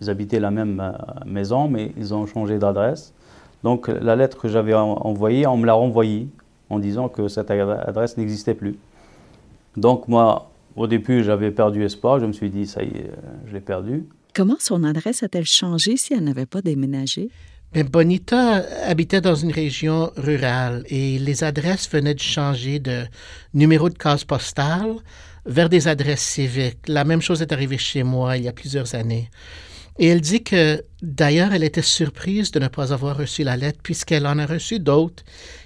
Ils 0.00 0.10
habitaient 0.10 0.40
la 0.40 0.50
même 0.50 0.80
euh, 0.80 0.92
maison, 1.24 1.68
mais 1.68 1.92
ils 1.96 2.12
ont 2.12 2.26
changé 2.26 2.58
d'adresse. 2.58 3.12
Donc, 3.62 3.88
la 3.88 4.16
lettre 4.16 4.38
que 4.38 4.48
j'avais 4.48 4.74
en- 4.74 4.98
envoyée, 5.06 5.46
on 5.46 5.56
me 5.56 5.64
l'a 5.66 5.72
renvoyée 5.74 6.28
en 6.68 6.78
disant 6.78 7.08
que 7.08 7.28
cette 7.28 7.48
adre- 7.50 7.80
adresse 7.88 8.16
n'existait 8.18 8.54
plus. 8.54 8.76
Donc, 9.76 10.08
moi, 10.08 10.50
au 10.76 10.86
début, 10.86 11.22
j'avais 11.24 11.50
perdu 11.50 11.84
espoir. 11.84 12.20
Je 12.20 12.26
me 12.26 12.32
suis 12.32 12.50
dit, 12.50 12.66
ça 12.66 12.82
y 12.82 12.88
est, 12.88 13.06
euh, 13.10 13.16
je 13.46 13.52
l'ai 13.54 13.60
perdu. 13.60 14.04
Comment 14.34 14.56
son 14.58 14.82
adresse 14.84 15.22
a-t-elle 15.22 15.46
changé 15.46 15.96
si 15.96 16.12
elle 16.12 16.24
n'avait 16.24 16.46
pas 16.46 16.60
déménagé? 16.60 17.28
Ben, 17.72 17.86
Bonita 17.88 18.62
habitait 18.86 19.20
dans 19.20 19.34
une 19.34 19.50
région 19.52 20.10
rurale 20.16 20.84
et 20.88 21.18
les 21.18 21.42
adresses 21.44 21.88
venaient 21.90 22.14
de 22.14 22.20
changer 22.20 22.78
de 22.78 23.02
numéro 23.52 23.88
de 23.88 23.98
case 23.98 24.24
postale 24.24 24.94
vers 25.46 25.68
des 25.68 25.88
adresses 25.88 26.22
civiques. 26.22 26.88
La 26.88 27.04
même 27.04 27.22
chose 27.22 27.42
est 27.42 27.52
arrivée 27.52 27.78
chez 27.78 28.02
moi 28.02 28.36
il 28.36 28.44
y 28.44 28.48
a 28.48 28.52
plusieurs 28.52 28.94
années. 28.94 29.30
Et 29.98 30.08
elle 30.08 30.20
dit 30.20 30.42
que 30.42 30.84
d'ailleurs 31.02 31.52
elle 31.52 31.62
était 31.62 31.82
surprise 31.82 32.50
de 32.50 32.58
ne 32.58 32.68
pas 32.68 32.92
avoir 32.92 33.16
reçu 33.16 33.44
la 33.44 33.56
lettre 33.56 33.78
puisqu'elle 33.82 34.26
en 34.26 34.38
a 34.38 34.46
reçu 34.46 34.80
d'autres 34.80 35.22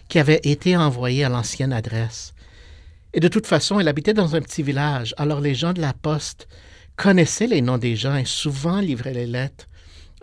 qui 0.08 0.18
avaient 0.18 0.40
été 0.44 0.76
envoyées 0.76 1.24
à 1.24 1.28
l'ancienne 1.28 1.72
adresse. 1.72 2.34
Et 3.14 3.20
de 3.20 3.28
toute 3.28 3.46
façon, 3.46 3.80
elle 3.80 3.88
habitait 3.88 4.12
dans 4.12 4.36
un 4.36 4.40
petit 4.40 4.62
village, 4.62 5.14
alors 5.16 5.40
les 5.40 5.54
gens 5.54 5.72
de 5.72 5.80
la 5.80 5.94
poste 5.94 6.46
connaissaient 6.96 7.46
les 7.46 7.62
noms 7.62 7.78
des 7.78 7.96
gens 7.96 8.16
et 8.16 8.26
souvent 8.26 8.80
livraient 8.80 9.14
les 9.14 9.26
lettres, 9.26 9.66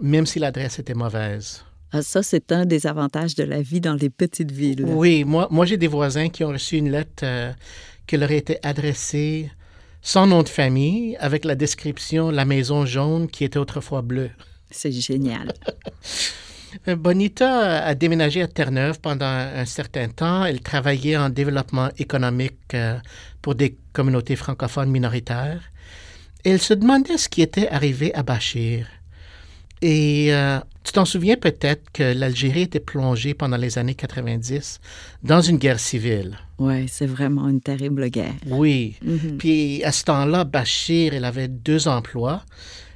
même 0.02 0.26
si 0.26 0.40
l'adresse 0.40 0.78
était 0.78 0.94
mauvaise. 0.94 1.64
Ah, 1.92 2.02
ça, 2.02 2.22
c'est 2.22 2.52
un 2.52 2.66
des 2.66 2.88
avantages 2.88 3.36
de 3.36 3.44
la 3.44 3.62
vie 3.62 3.80
dans 3.80 3.94
les 3.94 4.10
petites 4.10 4.52
villes. 4.52 4.84
Oui, 4.86 5.24
moi, 5.24 5.48
moi 5.50 5.66
j'ai 5.66 5.78
des 5.78 5.88
voisins 5.88 6.30
qui 6.30 6.44
ont 6.44 6.50
reçu 6.50 6.78
une 6.78 6.92
lettre 6.92 7.24
euh, 7.24 7.54
qui 8.08 8.18
leur 8.18 8.32
été 8.32 8.58
adressée 8.64 9.50
sans 10.02 10.28
nom 10.28 10.44
de 10.44 10.50
famille, 10.50 11.18
avec 11.20 11.46
la 11.46 11.56
description 11.56 12.30
La 12.30 12.46
maison 12.46 12.86
jaune 12.86 13.28
qui 13.28 13.44
était 13.44 13.58
autrefois 13.58 14.04
bleue. 14.04 14.30
C'est 14.70 14.92
génial. 14.92 15.54
Euh, 16.90 16.98
Bonita 16.98 17.86
a 17.86 17.96
déménagé 17.96 18.42
à 18.42 18.50
Terre-Neuve 18.50 19.00
pendant 19.00 19.26
un 19.26 19.64
certain 19.64 20.10
temps. 20.10 20.44
Elle 20.44 20.60
travaillait 20.60 21.16
en 21.16 21.30
développement 21.30 21.90
économique 21.98 22.74
euh, 22.74 22.98
pour 23.42 23.56
des 23.56 23.78
communautés 23.94 24.36
francophones 24.36 24.92
minoritaires. 24.92 25.62
Elle 26.44 26.62
se 26.62 26.74
demandait 26.74 27.18
ce 27.18 27.30
qui 27.30 27.42
était 27.42 27.70
arrivé 27.70 28.14
à 28.14 28.24
Bachir. 28.24 28.88
Et 29.88 30.34
euh, 30.34 30.60
tu 30.84 30.94
t'en 30.94 31.06
souviens 31.06 31.36
peut-être 31.36 31.92
que 31.94 32.02
l'Algérie 32.02 32.64
était 32.64 32.80
plongée 32.80 33.36
pendant 33.36 33.56
les 33.56 33.78
années 33.78 33.94
90 33.94 34.80
dans 35.22 35.42
une 35.42 35.58
guerre 35.58 35.80
civile. 35.80 36.40
Oui, 36.58 36.88
c'est 36.88 37.06
vraiment 37.06 37.48
une 37.48 37.62
terrible 37.62 38.10
guerre. 38.10 38.34
Oui. 38.48 38.96
Mhm. 39.04 39.38
Puis 39.38 39.84
à 39.84 39.92
ce 39.92 40.04
temps-là, 40.06 40.44
Bachir, 40.44 41.14
il 41.14 41.24
avait 41.24 41.48
deux 41.48 41.88
emplois. 41.88 42.42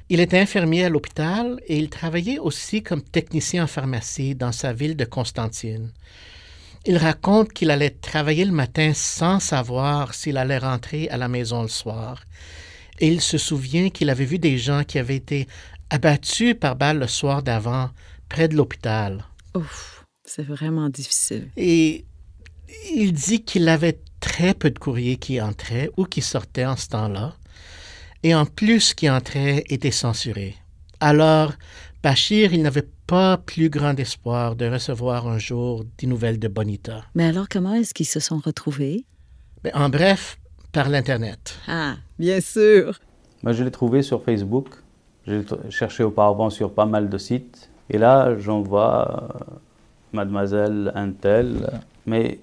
Il 0.08 0.18
était 0.18 0.40
infirmier 0.40 0.86
à 0.86 0.88
l'hôpital 0.88 1.60
et 1.68 1.78
il 1.78 1.90
travaillait 1.90 2.40
aussi 2.40 2.82
comme 2.82 3.02
technicien 3.02 3.62
en 3.62 3.68
pharmacie 3.68 4.34
dans 4.34 4.50
sa 4.50 4.72
ville 4.72 4.96
de 4.96 5.04
Constantine. 5.04 5.92
Il 6.86 6.96
raconte 6.96 7.52
qu'il 7.52 7.70
allait 7.70 7.90
travailler 7.90 8.44
le 8.44 8.50
matin 8.50 8.90
sans 8.96 9.38
savoir 9.38 10.12
s'il 10.12 10.38
allait 10.38 10.58
rentrer 10.58 11.08
à 11.08 11.18
la 11.18 11.28
maison 11.28 11.62
le 11.62 11.68
soir. 11.68 12.24
Et 12.98 13.06
il 13.06 13.20
se 13.20 13.38
souvient 13.38 13.90
qu'il 13.90 14.10
avait 14.10 14.24
vu 14.24 14.40
des 14.40 14.58
gens 14.58 14.82
qui 14.82 14.98
avaient 14.98 15.16
été 15.16 15.46
abattus 15.90 16.54
par 16.58 16.76
balle 16.76 16.98
le 16.98 17.06
soir 17.06 17.42
d'avant, 17.42 17.90
près 18.28 18.48
de 18.48 18.56
l'hôpital. 18.56 19.24
Ouf, 19.54 20.04
c'est 20.24 20.42
vraiment 20.42 20.88
difficile. 20.88 21.50
Et 21.56 22.04
il 22.94 23.12
dit 23.12 23.42
qu'il 23.42 23.68
avait 23.68 24.00
très 24.20 24.54
peu 24.54 24.70
de 24.70 24.78
courriers 24.78 25.16
qui 25.16 25.40
entraient 25.40 25.90
ou 25.96 26.04
qui 26.04 26.22
sortaient 26.22 26.66
en 26.66 26.76
ce 26.76 26.88
temps-là. 26.88 27.34
Et 28.22 28.34
en 28.34 28.46
plus, 28.46 28.80
ce 28.80 28.94
qui 28.94 29.08
entrait 29.10 29.64
était 29.68 29.90
censuré. 29.90 30.56
Alors, 31.00 31.52
Bachir, 32.02 32.52
il 32.52 32.62
n'avait 32.62 32.88
pas 33.06 33.38
plus 33.38 33.70
grand 33.70 33.98
espoir 33.98 34.56
de 34.56 34.66
recevoir 34.66 35.26
un 35.26 35.38
jour 35.38 35.84
des 35.98 36.06
nouvelles 36.06 36.38
de 36.38 36.48
Bonita. 36.48 37.04
Mais 37.14 37.24
alors, 37.24 37.48
comment 37.48 37.74
est-ce 37.74 37.94
qu'ils 37.94 38.06
se 38.06 38.20
sont 38.20 38.38
retrouvés? 38.38 39.04
Mais 39.64 39.72
en 39.74 39.88
bref, 39.88 40.38
par 40.72 40.88
l'Internet. 40.88 41.58
Ah, 41.66 41.96
bien 42.18 42.40
sûr. 42.40 43.00
Moi, 43.42 43.52
je 43.52 43.64
l'ai 43.64 43.70
trouvé 43.70 44.02
sur 44.02 44.22
Facebook. 44.22 44.68
J'ai 45.30 45.44
cherché 45.70 46.02
auparavant 46.02 46.50
sur 46.50 46.72
pas 46.72 46.86
mal 46.86 47.08
de 47.08 47.16
sites. 47.16 47.70
Et 47.88 47.98
là, 47.98 48.36
j'en 48.36 48.62
vois 48.62 49.08
euh, 49.08 49.54
Mademoiselle 50.12 50.90
Intel. 50.96 51.70
Mais 52.04 52.40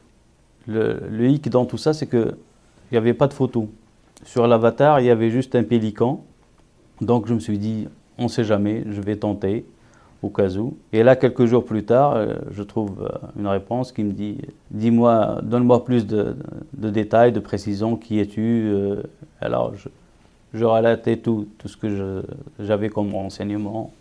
le, 0.67 1.27
hic 1.27 1.50
dans 1.50 1.65
tout 1.65 1.77
ça, 1.77 1.91
c'est 1.94 2.08
qu'il 2.08 2.36
n'y 2.94 2.98
avait 2.98 3.13
pas 3.13 3.27
de 3.27 3.34
photo. 3.34 3.70
Sur 4.24 4.48
l'avatar, 4.48 5.01
il 5.01 5.06
y 5.06 5.10
avait 5.10 5.29
juste 5.29 5.53
un 5.56 5.63
pélican. 5.63 6.24
Donc, 7.01 7.27
je 7.27 7.34
me 7.34 7.39
suis 7.39 7.58
dit, 7.58 7.89
on 8.17 8.24
ne 8.24 8.27
sait 8.29 8.46
jamais, 8.46 8.86
je 8.89 9.01
vais 9.01 9.17
tenter 9.17 9.65
au 10.24 10.29
cas 10.29 10.56
où. 10.56 10.77
Et 10.94 11.03
là, 11.03 11.17
quelques 11.17 11.46
jours 11.46 11.65
plus 11.65 11.84
tard, 11.84 12.15
euh, 12.15 12.36
je 12.51 12.63
trouve 12.63 13.03
euh, 13.03 13.27
une 13.38 13.48
réponse 13.48 13.91
qui 13.91 14.06
me 14.06 14.13
dit 14.13 14.38
Dis-moi, 14.72 15.41
donne-moi 15.44 15.84
plus 15.84 16.08
de, 16.08 16.38
de 16.77 16.89
détails, 16.89 17.34
de 17.34 17.41
précisions, 17.41 17.98
qui 17.98 18.20
es-tu 18.20 18.72
Alors, 19.41 19.75
je, 19.75 19.89
je 20.54 20.63
relatais 20.63 21.18
tout, 21.18 21.48
tout 21.58 21.68
ce 21.68 21.77
que 21.77 22.24
j'avais 22.60 22.89
comme 22.89 23.13
renseignement. 23.13 23.94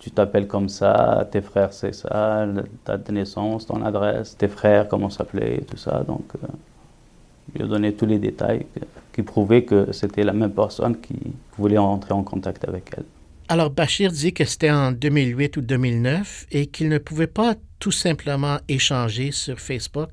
Tu 0.00 0.10
t'appelles 0.10 0.48
comme 0.48 0.68
ça, 0.68 1.28
tes 1.30 1.40
frères 1.40 1.72
c'est 1.72 1.94
ça, 1.94 2.46
ta 2.84 2.98
naissance, 3.10 3.66
ton 3.66 3.82
adresse, 3.84 4.36
tes 4.36 4.48
frères 4.48 4.88
comment 4.88 5.10
s'appelaient, 5.10 5.60
tout 5.60 5.76
ça. 5.76 6.02
Donc, 6.06 6.24
euh, 6.42 6.48
je 7.56 7.64
donné 7.64 7.92
tous 7.92 8.06
les 8.06 8.18
détails 8.18 8.66
qui 9.12 9.22
prouvaient 9.22 9.64
que 9.64 9.92
c'était 9.92 10.24
la 10.24 10.32
même 10.32 10.52
personne 10.52 11.00
qui 11.00 11.16
voulait 11.56 11.78
entrer 11.78 12.14
en 12.14 12.22
contact 12.22 12.66
avec 12.66 12.90
elle. 12.96 13.04
Alors, 13.48 13.70
Bachir 13.70 14.10
dit 14.10 14.32
que 14.32 14.44
c'était 14.44 14.70
en 14.70 14.92
2008 14.92 15.56
ou 15.58 15.60
2009 15.60 16.46
et 16.52 16.66
qu'il 16.66 16.88
ne 16.88 16.98
pouvait 16.98 17.26
pas 17.26 17.54
tout 17.78 17.90
simplement 17.90 18.58
échanger 18.68 19.30
sur 19.30 19.60
Facebook. 19.60 20.10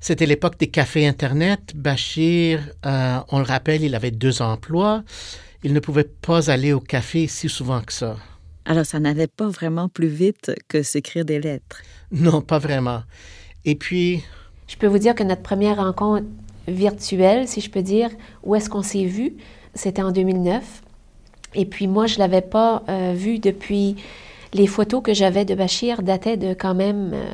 C'était 0.00 0.26
l'époque 0.26 0.58
des 0.58 0.68
cafés 0.68 1.06
Internet. 1.06 1.72
Bachir, 1.74 2.60
euh, 2.86 3.18
on 3.30 3.38
le 3.38 3.44
rappelle, 3.44 3.82
il 3.82 3.94
avait 3.94 4.10
deux 4.10 4.42
emplois. 4.42 5.02
Il 5.64 5.72
ne 5.72 5.80
pouvait 5.80 6.04
pas 6.04 6.50
aller 6.50 6.72
au 6.72 6.80
café 6.80 7.26
si 7.26 7.48
souvent 7.48 7.80
que 7.80 7.92
ça. 7.92 8.16
Alors, 8.64 8.86
ça 8.86 9.00
n'allait 9.00 9.26
pas 9.26 9.48
vraiment 9.48 9.88
plus 9.88 10.08
vite 10.08 10.52
que 10.68 10.82
s'écrire 10.82 11.24
des 11.24 11.40
lettres. 11.40 11.82
Non, 12.12 12.42
pas 12.42 12.58
vraiment. 12.58 13.02
Et 13.64 13.74
puis... 13.74 14.22
Je 14.68 14.76
peux 14.76 14.86
vous 14.86 14.98
dire 14.98 15.14
que 15.14 15.22
notre 15.22 15.42
première 15.42 15.78
rencontre 15.78 16.26
virtuelle, 16.68 17.48
si 17.48 17.60
je 17.60 17.70
peux 17.70 17.82
dire, 17.82 18.10
où 18.44 18.54
est-ce 18.54 18.68
qu'on 18.68 18.82
s'est 18.82 19.06
vu, 19.06 19.34
c'était 19.74 20.02
en 20.02 20.12
2009. 20.12 20.82
Et 21.54 21.64
puis 21.64 21.86
moi, 21.86 22.06
je 22.06 22.18
l'avais 22.18 22.42
pas 22.42 22.84
euh, 22.88 23.14
vu 23.16 23.38
depuis 23.38 23.96
les 24.52 24.66
photos 24.66 25.02
que 25.02 25.14
j'avais 25.14 25.44
de 25.44 25.54
Bachir 25.54 26.02
dataient 26.02 26.36
de 26.36 26.54
quand 26.54 26.74
même 26.74 27.12
euh, 27.14 27.24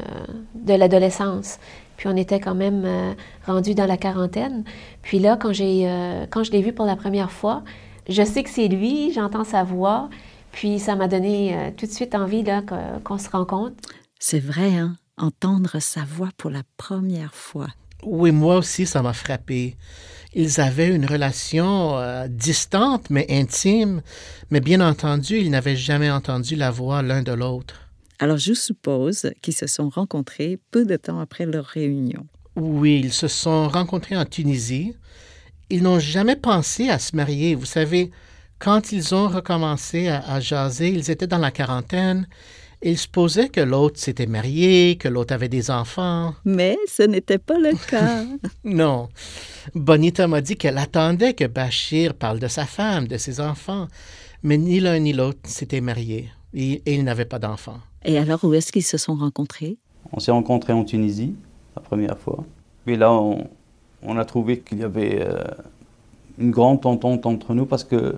de 0.54 0.74
l'adolescence. 0.74 1.58
Puis 2.04 2.12
on 2.12 2.18
était 2.18 2.38
quand 2.38 2.54
même 2.54 2.84
euh, 2.84 3.14
rendu 3.46 3.74
dans 3.74 3.86
la 3.86 3.96
quarantaine. 3.96 4.62
Puis 5.00 5.18
là, 5.18 5.38
quand 5.38 5.54
j'ai 5.54 5.88
quand 6.28 6.44
je 6.44 6.52
l'ai 6.52 6.60
vu 6.60 6.74
pour 6.74 6.84
la 6.84 6.96
première 6.96 7.32
fois, 7.32 7.62
je 8.10 8.22
sais 8.22 8.42
que 8.42 8.50
c'est 8.50 8.68
lui, 8.68 9.10
j'entends 9.14 9.44
sa 9.44 9.64
voix. 9.64 10.10
Puis 10.52 10.80
ça 10.80 10.96
m'a 10.96 11.08
donné 11.08 11.72
tout 11.78 11.86
de 11.86 11.90
suite 11.90 12.14
envie 12.14 12.42
là 12.42 12.60
qu'on 13.02 13.16
se 13.16 13.30
rencontre. 13.30 13.76
C'est 14.18 14.38
vrai, 14.38 14.76
hein? 14.76 14.98
Entendre 15.16 15.78
sa 15.80 16.02
voix 16.02 16.28
pour 16.36 16.50
la 16.50 16.60
première 16.76 17.34
fois. 17.34 17.68
Oui, 18.02 18.32
moi 18.32 18.58
aussi, 18.58 18.84
ça 18.84 19.00
m'a 19.00 19.14
frappé. 19.14 19.78
Ils 20.34 20.60
avaient 20.60 20.94
une 20.94 21.06
relation 21.06 21.96
euh, 21.96 22.28
distante 22.28 23.08
mais 23.08 23.24
intime, 23.30 24.02
mais 24.50 24.60
bien 24.60 24.82
entendu, 24.82 25.38
ils 25.38 25.50
n'avaient 25.50 25.76
jamais 25.76 26.10
entendu 26.10 26.54
la 26.54 26.70
voix 26.70 27.00
l'un 27.00 27.22
de 27.22 27.32
l'autre. 27.32 27.83
Alors 28.18 28.36
je 28.36 28.52
suppose 28.52 29.30
qu'ils 29.42 29.54
se 29.54 29.66
sont 29.66 29.88
rencontrés 29.88 30.58
peu 30.70 30.84
de 30.84 30.96
temps 30.96 31.20
après 31.20 31.46
leur 31.46 31.64
réunion. 31.64 32.26
Oui, 32.56 33.00
ils 33.02 33.12
se 33.12 33.28
sont 33.28 33.68
rencontrés 33.68 34.16
en 34.16 34.24
Tunisie. 34.24 34.94
Ils 35.70 35.82
n'ont 35.82 35.98
jamais 35.98 36.36
pensé 36.36 36.88
à 36.88 36.98
se 36.98 37.16
marier. 37.16 37.54
Vous 37.54 37.64
savez, 37.64 38.10
quand 38.58 38.92
ils 38.92 39.14
ont 39.14 39.28
recommencé 39.28 40.08
à, 40.08 40.20
à 40.20 40.40
jaser, 40.40 40.90
ils 40.90 41.10
étaient 41.10 41.26
dans 41.26 41.38
la 41.38 41.50
quarantaine 41.50 42.28
il 42.86 42.98
supposait 42.98 43.48
que 43.48 43.60
l'autre 43.60 43.98
s'était 43.98 44.26
marié, 44.26 44.96
que 44.96 45.08
l'autre 45.08 45.32
avait 45.32 45.48
des 45.48 45.70
enfants. 45.70 46.34
Mais 46.44 46.76
ce 46.86 47.02
n'était 47.02 47.38
pas 47.38 47.58
le 47.58 47.72
cas. 47.90 48.24
non. 48.62 49.08
Bonita 49.74 50.28
m'a 50.28 50.42
dit 50.42 50.56
qu'elle 50.56 50.76
attendait 50.76 51.32
que 51.32 51.46
Bachir 51.46 52.12
parle 52.12 52.38
de 52.38 52.48
sa 52.48 52.66
femme, 52.66 53.08
de 53.08 53.16
ses 53.16 53.40
enfants. 53.40 53.88
Mais 54.42 54.58
ni 54.58 54.80
l'un 54.80 54.98
ni 54.98 55.14
l'autre 55.14 55.40
s'étaient 55.44 55.80
mariés 55.80 56.28
et, 56.52 56.82
ils 56.86 57.02
n'avaient 57.04 57.24
pas 57.24 57.38
d'enfants. 57.38 57.80
Et 58.04 58.18
alors, 58.18 58.44
où 58.44 58.52
est-ce 58.52 58.70
qu'ils 58.70 58.84
se 58.84 58.98
sont 58.98 59.14
rencontrés? 59.14 59.78
On 60.12 60.20
s'est 60.20 60.30
rencontrés 60.30 60.72
en 60.72 60.84
Tunisie, 60.84 61.34
la 61.74 61.82
première 61.82 62.18
fois. 62.18 62.44
Et 62.86 62.96
là, 62.96 63.12
on, 63.12 64.18
a 64.18 64.24
trouvé 64.24 64.60
qu'il 64.60 64.78
y 64.78 64.84
avait 64.84 65.22
euh, 65.22 65.42
une 66.38 66.50
grande 66.50 66.84
entente 66.84 67.24
entre 67.24 67.54
nous 67.54 67.64
parce 67.64 67.84
que 67.84 68.16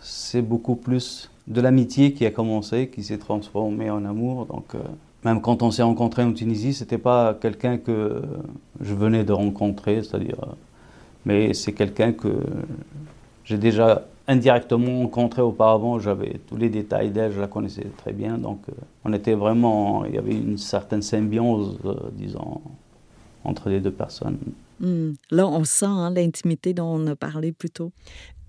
c'est 0.00 0.42
beaucoup 0.42 0.74
plus 0.74 1.30
de 1.46 1.60
l'amitié 1.60 2.12
qui 2.12 2.26
a 2.26 2.30
commencé, 2.30 2.88
qui 2.88 3.04
s'est 3.04 3.18
transformée 3.18 3.90
en 3.90 4.04
amour. 4.04 4.46
Donc, 4.46 4.74
euh, 4.74 4.78
même 5.24 5.40
quand 5.40 5.62
on 5.62 5.70
s'est 5.70 5.82
rencontrés 5.82 6.24
en 6.24 6.32
Tunisie, 6.32 6.74
c'était 6.74 6.98
pas 6.98 7.34
quelqu'un 7.34 7.78
que 7.78 8.22
je 8.80 8.94
venais 8.94 9.24
de 9.24 9.32
rencontrer, 9.32 10.02
c'est-à-dire, 10.02 10.38
euh, 10.42 10.52
mais 11.24 11.54
c'est 11.54 11.72
quelqu'un 11.72 12.12
que 12.12 12.40
j'ai 13.44 13.58
déjà 13.58 14.04
indirectement 14.28 15.00
rencontré 15.00 15.42
auparavant. 15.42 15.98
J'avais 15.98 16.40
tous 16.46 16.56
les 16.56 16.68
détails 16.68 17.10
d'elle, 17.10 17.32
je 17.32 17.40
la 17.40 17.48
connaissais 17.48 17.86
très 17.96 18.12
bien. 18.12 18.38
Donc, 18.38 18.60
euh, 18.68 18.72
on 19.04 19.12
était 19.12 19.34
vraiment, 19.34 20.04
il 20.04 20.14
y 20.14 20.18
avait 20.18 20.34
une 20.34 20.58
certaine 20.58 21.02
symbiose, 21.02 21.78
disons, 22.12 22.60
entre 23.44 23.70
les 23.70 23.80
deux 23.80 23.90
personnes. 23.90 24.38
Hmm. 24.80 25.12
Là, 25.30 25.48
on 25.48 25.64
sent 25.64 25.86
hein, 25.86 26.12
l'intimité 26.14 26.74
dont 26.74 26.86
on 26.86 27.06
a 27.08 27.16
parlé 27.16 27.52
plus 27.52 27.70
tôt. 27.70 27.90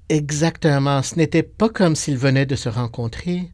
Exactement. 0.09 1.01
Ce 1.01 1.15
n'était 1.15 1.43
pas 1.43 1.69
comme 1.69 1.95
s'ils 1.95 2.17
venaient 2.17 2.45
de 2.45 2.55
se 2.55 2.69
rencontrer. 2.69 3.49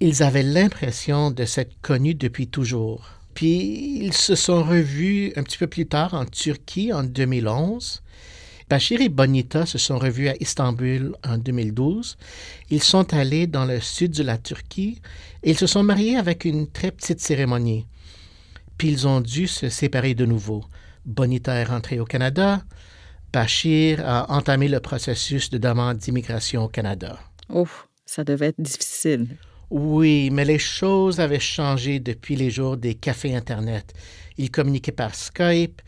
Ils 0.00 0.22
avaient 0.22 0.42
l'impression 0.42 1.30
de 1.30 1.44
s'être 1.44 1.74
connus 1.80 2.14
depuis 2.14 2.48
toujours. 2.48 3.04
Puis 3.34 3.98
ils 4.04 4.12
se 4.12 4.34
sont 4.34 4.62
revus 4.62 5.32
un 5.36 5.42
petit 5.42 5.58
peu 5.58 5.68
plus 5.68 5.86
tard 5.86 6.14
en 6.14 6.24
Turquie 6.24 6.92
en 6.92 7.02
2011. 7.02 8.02
Bachir 8.72 9.02
et 9.02 9.10
Bonita 9.10 9.66
se 9.66 9.76
sont 9.76 9.98
revus 9.98 10.28
à 10.28 10.34
Istanbul 10.40 11.14
en 11.28 11.36
2012. 11.36 12.16
Ils 12.70 12.82
sont 12.82 13.12
allés 13.12 13.46
dans 13.46 13.66
le 13.66 13.80
sud 13.80 14.12
de 14.12 14.22
la 14.22 14.38
Turquie 14.38 15.02
et 15.42 15.50
ils 15.50 15.58
se 15.58 15.66
sont 15.66 15.82
mariés 15.82 16.16
avec 16.16 16.46
une 16.46 16.66
très 16.66 16.90
petite 16.90 17.20
cérémonie. 17.20 17.86
Puis 18.78 18.88
ils 18.88 19.06
ont 19.06 19.20
dû 19.20 19.46
se 19.46 19.68
séparer 19.68 20.14
de 20.14 20.24
nouveau. 20.24 20.64
Bonita 21.04 21.52
est 21.52 21.64
rentrée 21.64 22.00
au 22.00 22.06
Canada, 22.06 22.62
Bachir 23.30 24.00
a 24.06 24.32
entamé 24.32 24.68
le 24.68 24.80
processus 24.80 25.50
de 25.50 25.58
demande 25.58 25.98
d'immigration 25.98 26.64
au 26.64 26.68
Canada. 26.68 27.18
Oh, 27.50 27.68
ça 28.06 28.24
devait 28.24 28.46
être 28.46 28.62
difficile. 28.62 29.36
Oui, 29.68 30.30
mais 30.32 30.46
les 30.46 30.58
choses 30.58 31.20
avaient 31.20 31.40
changé 31.40 32.00
depuis 32.00 32.36
les 32.36 32.48
jours 32.48 32.78
des 32.78 32.94
cafés 32.94 33.36
Internet. 33.36 33.92
Ils 34.38 34.50
communiquaient 34.50 34.92
par 34.92 35.14
Skype. 35.14 35.82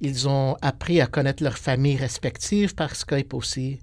Ils 0.00 0.28
ont 0.28 0.56
appris 0.62 1.00
à 1.00 1.06
connaître 1.06 1.42
leurs 1.42 1.58
familles 1.58 1.96
respectives 1.96 2.74
par 2.74 2.96
Skype 2.96 3.34
aussi. 3.34 3.78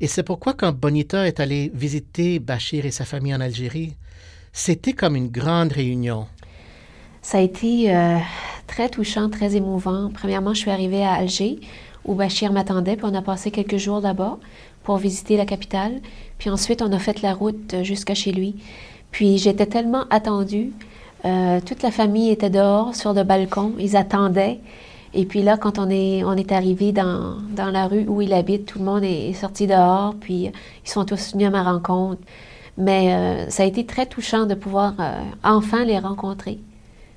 Et 0.00 0.06
c'est 0.06 0.22
pourquoi 0.22 0.54
quand 0.54 0.72
Bonita 0.72 1.26
est 1.26 1.40
allé 1.40 1.72
visiter 1.74 2.38
Bachir 2.38 2.86
et 2.86 2.92
sa 2.92 3.04
famille 3.04 3.34
en 3.34 3.40
Algérie, 3.40 3.96
c'était 4.52 4.92
comme 4.92 5.16
une 5.16 5.28
grande 5.28 5.72
réunion. 5.72 6.26
Ça 7.22 7.38
a 7.38 7.40
été 7.40 7.94
euh, 7.94 8.18
très 8.66 8.88
touchant, 8.88 9.28
très 9.28 9.56
émouvant. 9.56 10.10
Premièrement, 10.14 10.54
je 10.54 10.60
suis 10.60 10.70
arrivée 10.70 11.02
à 11.02 11.14
Alger 11.14 11.58
où 12.04 12.14
Bachir 12.14 12.52
m'attendait, 12.52 12.96
puis 12.96 13.06
on 13.06 13.14
a 13.14 13.22
passé 13.22 13.50
quelques 13.50 13.76
jours 13.76 14.00
là-bas 14.00 14.38
pour 14.84 14.96
visiter 14.96 15.36
la 15.36 15.44
capitale. 15.44 16.00
Puis 16.38 16.48
ensuite, 16.48 16.80
on 16.80 16.92
a 16.92 16.98
fait 16.98 17.20
la 17.20 17.34
route 17.34 17.82
jusqu'à 17.82 18.14
chez 18.14 18.32
lui. 18.32 18.56
Puis 19.10 19.38
j'étais 19.38 19.66
tellement 19.66 20.04
attendue. 20.10 20.72
Euh, 21.24 21.60
toute 21.60 21.82
la 21.82 21.90
famille 21.90 22.30
était 22.30 22.50
dehors, 22.50 22.94
sur 22.94 23.12
le 23.12 23.24
balcon. 23.24 23.72
Ils 23.78 23.96
attendaient. 23.96 24.60
Et 25.14 25.24
puis 25.24 25.42
là, 25.42 25.56
quand 25.56 25.78
on 25.78 25.88
est, 25.88 26.22
on 26.24 26.34
est 26.34 26.52
arrivé 26.52 26.92
dans, 26.92 27.36
dans 27.54 27.70
la 27.70 27.86
rue 27.86 28.06
où 28.06 28.20
il 28.20 28.32
habite, 28.32 28.66
tout 28.66 28.78
le 28.78 28.84
monde 28.84 29.04
est, 29.04 29.32
sorti 29.32 29.66
dehors. 29.66 30.14
Puis 30.20 30.50
ils 30.84 30.90
sont 30.90 31.04
tous 31.04 31.32
venus 31.32 31.48
à 31.48 31.50
ma 31.50 31.62
rencontre. 31.62 32.20
Mais 32.76 33.12
euh, 33.12 33.50
ça 33.50 33.64
a 33.64 33.66
été 33.66 33.86
très 33.86 34.06
touchant 34.06 34.46
de 34.46 34.54
pouvoir 34.54 34.94
euh, 35.00 35.20
enfin 35.42 35.84
les 35.84 35.98
rencontrer. 35.98 36.58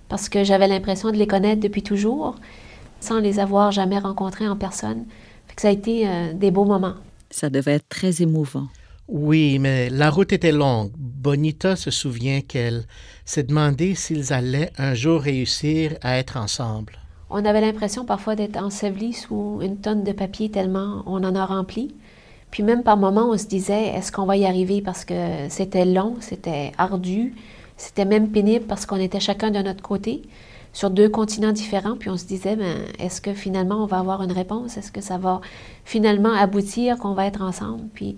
Parce 0.09 0.29
que 0.29 0.43
j'avais 0.43 0.67
l'impression 0.67 1.11
de 1.11 1.17
les 1.17 1.27
connaître 1.27 1.61
depuis 1.61 1.83
toujours 1.83 2.35
sans 2.99 3.19
les 3.19 3.39
avoir 3.39 3.71
jamais 3.71 3.99
rencontrés 3.99 4.47
en 4.47 4.55
personne. 4.55 5.05
ça 5.57 5.67
a 5.67 5.71
été 5.71 6.07
euh, 6.07 6.33
des 6.33 6.51
beaux 6.51 6.65
moments. 6.65 6.95
Ça 7.29 7.49
devait 7.49 7.73
être 7.73 7.89
très 7.89 8.21
émouvant. 8.21 8.67
Oui, 9.07 9.59
mais 9.59 9.89
la 9.89 10.09
route 10.09 10.31
était 10.31 10.51
longue. 10.51 10.91
Bonita 10.97 11.75
se 11.75 11.91
souvient 11.91 12.41
qu'elle 12.41 12.85
s'est 13.25 13.43
demandé 13.43 13.95
s'ils 13.95 14.31
allaient 14.31 14.71
un 14.77 14.93
jour 14.93 15.21
réussir 15.21 15.95
à 16.01 16.17
être 16.17 16.37
ensemble. 16.37 17.00
On 17.33 17.45
avait 17.45 17.61
l'impression 17.61 18.03
parfois 18.03 18.35
d'être 18.35 18.57
ensevelis 18.61 19.13
sous 19.13 19.59
une 19.61 19.77
tonne 19.77 20.03
de 20.03 20.11
papier 20.11 20.51
tellement 20.51 21.01
on 21.05 21.23
en 21.23 21.33
a 21.33 21.45
rempli. 21.45 21.95
Puis 22.51 22.61
même 22.61 22.83
par 22.83 22.97
moments, 22.97 23.29
on 23.29 23.37
se 23.37 23.45
disait, 23.45 23.87
est-ce 23.87 24.11
qu'on 24.11 24.25
va 24.25 24.35
y 24.35 24.45
arriver 24.45 24.81
parce 24.81 25.05
que 25.05 25.47
c'était 25.47 25.85
long, 25.85 26.15
c'était 26.19 26.73
ardu, 26.77 27.33
c'était 27.77 28.03
même 28.03 28.29
pénible 28.29 28.65
parce 28.65 28.85
qu'on 28.85 28.97
était 28.97 29.21
chacun 29.21 29.49
de 29.49 29.59
notre 29.59 29.81
côté 29.81 30.23
sur 30.73 30.89
deux 30.89 31.07
continents 31.07 31.53
différents, 31.53 31.95
puis 31.97 32.09
on 32.09 32.17
se 32.17 32.25
disait, 32.25 32.55
ben, 32.55 32.83
est-ce 32.99 33.21
que 33.21 33.33
finalement 33.33 33.83
on 33.83 33.85
va 33.85 33.99
avoir 33.99 34.23
une 34.23 34.31
réponse? 34.31 34.77
Est-ce 34.77 34.91
que 34.91 35.01
ça 35.01 35.17
va 35.17 35.41
finalement 35.85 36.33
aboutir, 36.33 36.97
qu'on 36.97 37.13
va 37.13 37.25
être 37.25 37.41
ensemble? 37.41 37.87
Puis 37.93 38.17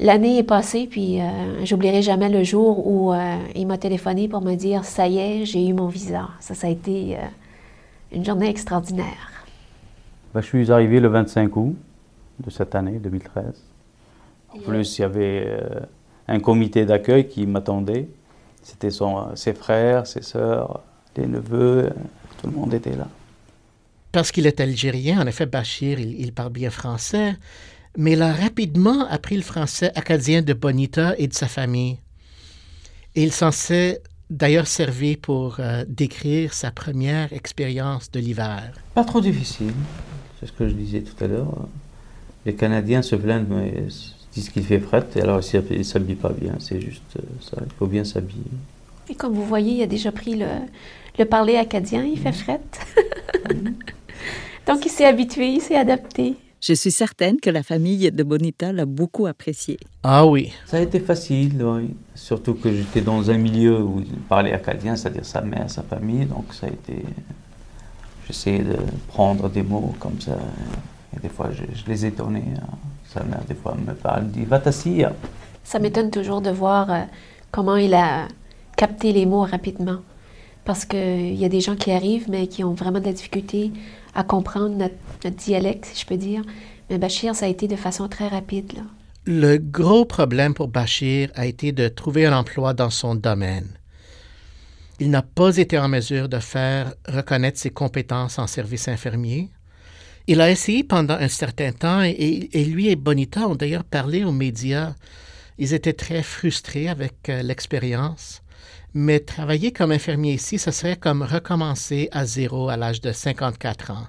l'année 0.00 0.38
est 0.38 0.44
passée, 0.44 0.86
puis 0.90 1.20
euh, 1.20 1.64
j'oublierai 1.64 2.02
jamais 2.02 2.28
le 2.28 2.44
jour 2.44 2.86
où 2.86 3.12
euh, 3.12 3.36
il 3.54 3.66
m'a 3.66 3.78
téléphoné 3.78 4.28
pour 4.28 4.42
me 4.42 4.54
dire, 4.54 4.84
ça 4.84 5.08
y 5.08 5.18
est, 5.18 5.44
j'ai 5.44 5.66
eu 5.66 5.72
mon 5.72 5.88
visa. 5.88 6.28
Ça, 6.40 6.54
ça 6.54 6.66
a 6.66 6.70
été 6.70 7.16
euh, 7.16 7.20
une 8.12 8.24
journée 8.24 8.48
extraordinaire. 8.48 9.44
Ben, 10.34 10.40
je 10.40 10.46
suis 10.46 10.72
arrivé 10.72 11.00
le 11.00 11.08
25 11.08 11.56
août 11.56 11.76
de 12.38 12.50
cette 12.50 12.74
année, 12.74 12.98
2013. 12.98 13.44
En 14.54 14.58
plus, 14.58 14.98
il 14.98 15.00
y 15.02 15.04
avait 15.04 15.58
un 16.28 16.40
comité 16.40 16.84
d'accueil 16.84 17.28
qui 17.28 17.46
m'attendait. 17.46 18.08
C'était 18.62 18.90
ses 19.34 19.54
frères, 19.54 20.06
ses 20.06 20.22
sœurs, 20.22 20.80
les 21.16 21.26
neveux, 21.26 21.90
tout 22.40 22.46
le 22.46 22.52
monde 22.52 22.74
était 22.74 22.96
là. 22.96 23.08
Parce 24.12 24.30
qu'il 24.30 24.46
est 24.46 24.60
algérien, 24.60 25.20
en 25.20 25.26
effet, 25.26 25.46
Bachir, 25.46 25.98
il, 25.98 26.32
parle 26.32 26.52
bien 26.52 26.70
français, 26.70 27.34
mais 27.96 28.12
il 28.12 28.22
a 28.22 28.32
rapidement 28.32 29.06
appris 29.08 29.36
le 29.36 29.42
français 29.42 29.90
acadien 29.94 30.42
de 30.42 30.52
Bonita 30.52 31.14
et 31.18 31.28
de 31.28 31.34
sa 31.34 31.48
famille. 31.48 31.98
Et 33.14 33.22
il 33.22 33.32
s'en 33.32 33.50
s'est 33.50 34.02
d'ailleurs 34.30 34.66
servi 34.66 35.16
pour 35.16 35.56
euh, 35.58 35.84
décrire 35.88 36.54
sa 36.54 36.70
première 36.70 37.32
expérience 37.32 38.10
de 38.10 38.20
l'hiver. 38.20 38.72
Pas 38.94 39.04
trop 39.04 39.20
difficile, 39.20 39.72
c'est 40.38 40.46
ce 40.46 40.52
que 40.52 40.68
je 40.68 40.74
disais 40.74 41.02
tout 41.02 41.22
à 41.22 41.26
l'heure. 41.26 41.68
Les 42.44 42.54
Canadiens 42.54 43.02
se 43.02 43.14
plaignent, 43.16 43.46
mais 43.48 43.84
disent 44.32 44.48
qu'il 44.48 44.64
fait 44.64 44.80
fret, 44.80 45.06
et 45.16 45.20
alors 45.20 45.40
ils 45.52 45.78
ne 45.78 45.82
s'habillent 45.82 46.14
pas 46.16 46.32
bien, 46.32 46.54
c'est 46.58 46.80
juste 46.80 47.16
euh, 47.16 47.22
ça, 47.40 47.58
il 47.64 47.72
faut 47.78 47.86
bien 47.86 48.04
s'habiller. 48.04 48.50
Et 49.08 49.14
comme 49.14 49.34
vous 49.34 49.44
voyez, 49.44 49.74
il 49.74 49.82
a 49.82 49.86
déjà 49.86 50.10
pris 50.12 50.36
le, 50.36 50.46
le 51.18 51.24
parler 51.24 51.56
acadien, 51.56 52.04
il 52.04 52.18
fait 52.18 52.32
frette. 52.32 52.80
Donc, 54.66 54.86
il 54.86 54.90
s'est 54.90 55.04
habitué, 55.04 55.48
il 55.48 55.60
s'est 55.60 55.76
adapté. 55.76 56.36
Je 56.64 56.74
suis 56.74 56.92
certaine 56.92 57.40
que 57.40 57.50
la 57.50 57.64
famille 57.64 58.12
de 58.12 58.22
Bonita 58.22 58.72
l'a 58.72 58.86
beaucoup 58.86 59.26
apprécié. 59.26 59.80
Ah 60.04 60.24
oui. 60.24 60.52
Ça 60.66 60.76
a 60.76 60.80
été 60.80 61.00
facile, 61.00 61.60
oui. 61.60 61.90
Surtout 62.14 62.54
que 62.54 62.72
j'étais 62.72 63.00
dans 63.00 63.28
un 63.32 63.36
milieu 63.36 63.80
où 63.82 63.98
il 64.00 64.12
parlait 64.28 64.52
acadien, 64.52 64.94
c'est-à-dire 64.94 65.24
sa 65.24 65.40
mère, 65.40 65.68
sa 65.68 65.82
famille. 65.82 66.24
Donc 66.24 66.54
ça 66.54 66.66
a 66.68 66.70
été. 66.70 67.02
J'essayais 68.28 68.60
de 68.62 68.76
prendre 69.08 69.48
des 69.48 69.64
mots 69.64 69.92
comme 69.98 70.20
ça. 70.20 70.38
Et 71.16 71.18
des 71.20 71.28
fois, 71.28 71.50
je, 71.50 71.64
je 71.74 71.84
les 71.90 72.06
ai 72.06 72.12
donnés. 72.12 72.44
hein. 72.56 72.76
Sa 73.12 73.24
mère, 73.24 73.42
des 73.48 73.54
fois, 73.56 73.74
me 73.74 73.92
parle, 73.94 74.28
dit 74.28 74.44
Va 74.44 74.60
t'asseoir. 74.60 75.12
Ça 75.64 75.80
m'étonne 75.80 76.10
toujours 76.12 76.40
de 76.42 76.50
voir 76.50 76.90
euh, 76.92 77.00
comment 77.50 77.76
il 77.76 77.92
a 77.94 78.28
capté 78.76 79.12
les 79.12 79.26
mots 79.26 79.42
rapidement. 79.42 79.98
Parce 80.64 80.84
qu'il 80.84 81.34
y 81.34 81.44
a 81.44 81.48
des 81.48 81.60
gens 81.60 81.76
qui 81.76 81.90
arrivent, 81.90 82.30
mais 82.30 82.46
qui 82.46 82.62
ont 82.62 82.74
vraiment 82.74 83.00
de 83.00 83.06
la 83.06 83.12
difficulté 83.12 83.72
à 84.14 84.22
comprendre 84.22 84.76
notre, 84.76 85.36
dialecte, 85.36 85.86
si 85.86 86.00
je 86.00 86.06
peux 86.06 86.16
dire. 86.16 86.42
Mais 86.90 86.98
Bachir, 86.98 87.34
ça 87.34 87.46
a 87.46 87.48
été 87.48 87.66
de 87.68 87.76
façon 87.76 88.08
très 88.08 88.28
rapide. 88.28 88.72
Là. 88.74 88.82
Le 89.24 89.56
gros 89.56 90.04
problème 90.04 90.54
pour 90.54 90.68
Bachir 90.68 91.30
a 91.34 91.46
été 91.46 91.72
de 91.72 91.88
trouver 91.88 92.26
un 92.26 92.36
emploi 92.36 92.74
dans 92.74 92.90
son 92.90 93.14
domaine. 93.14 93.68
Il 95.00 95.10
n'a 95.10 95.22
pas 95.22 95.56
été 95.56 95.78
en 95.78 95.88
mesure 95.88 96.28
de 96.28 96.38
faire 96.38 96.94
reconnaître 97.08 97.58
ses 97.58 97.70
compétences 97.70 98.38
en 98.38 98.46
service 98.46 98.88
infirmier. 98.88 99.48
Il 100.28 100.40
a 100.40 100.50
essayé 100.50 100.84
pendant 100.84 101.14
un 101.14 101.28
certain 101.28 101.72
temps 101.72 102.02
et, 102.02 102.50
et 102.52 102.64
lui 102.64 102.88
et 102.88 102.96
Bonita 102.96 103.48
ont 103.48 103.56
d'ailleurs 103.56 103.84
parlé 103.84 104.22
aux 104.22 104.32
médias. 104.32 104.94
Ils 105.58 105.74
étaient 105.74 105.92
très 105.92 106.22
frustrés 106.22 106.88
avec 106.88 107.28
euh, 107.28 107.42
l'expérience. 107.42 108.41
Mais 108.94 109.20
travailler 109.20 109.72
comme 109.72 109.92
infirmier 109.92 110.34
ici, 110.34 110.58
ce 110.58 110.70
serait 110.70 110.96
comme 110.96 111.22
recommencer 111.22 112.08
à 112.12 112.26
zéro 112.26 112.68
à 112.68 112.76
l'âge 112.76 113.00
de 113.00 113.12
54 113.12 113.90
ans. 113.90 114.06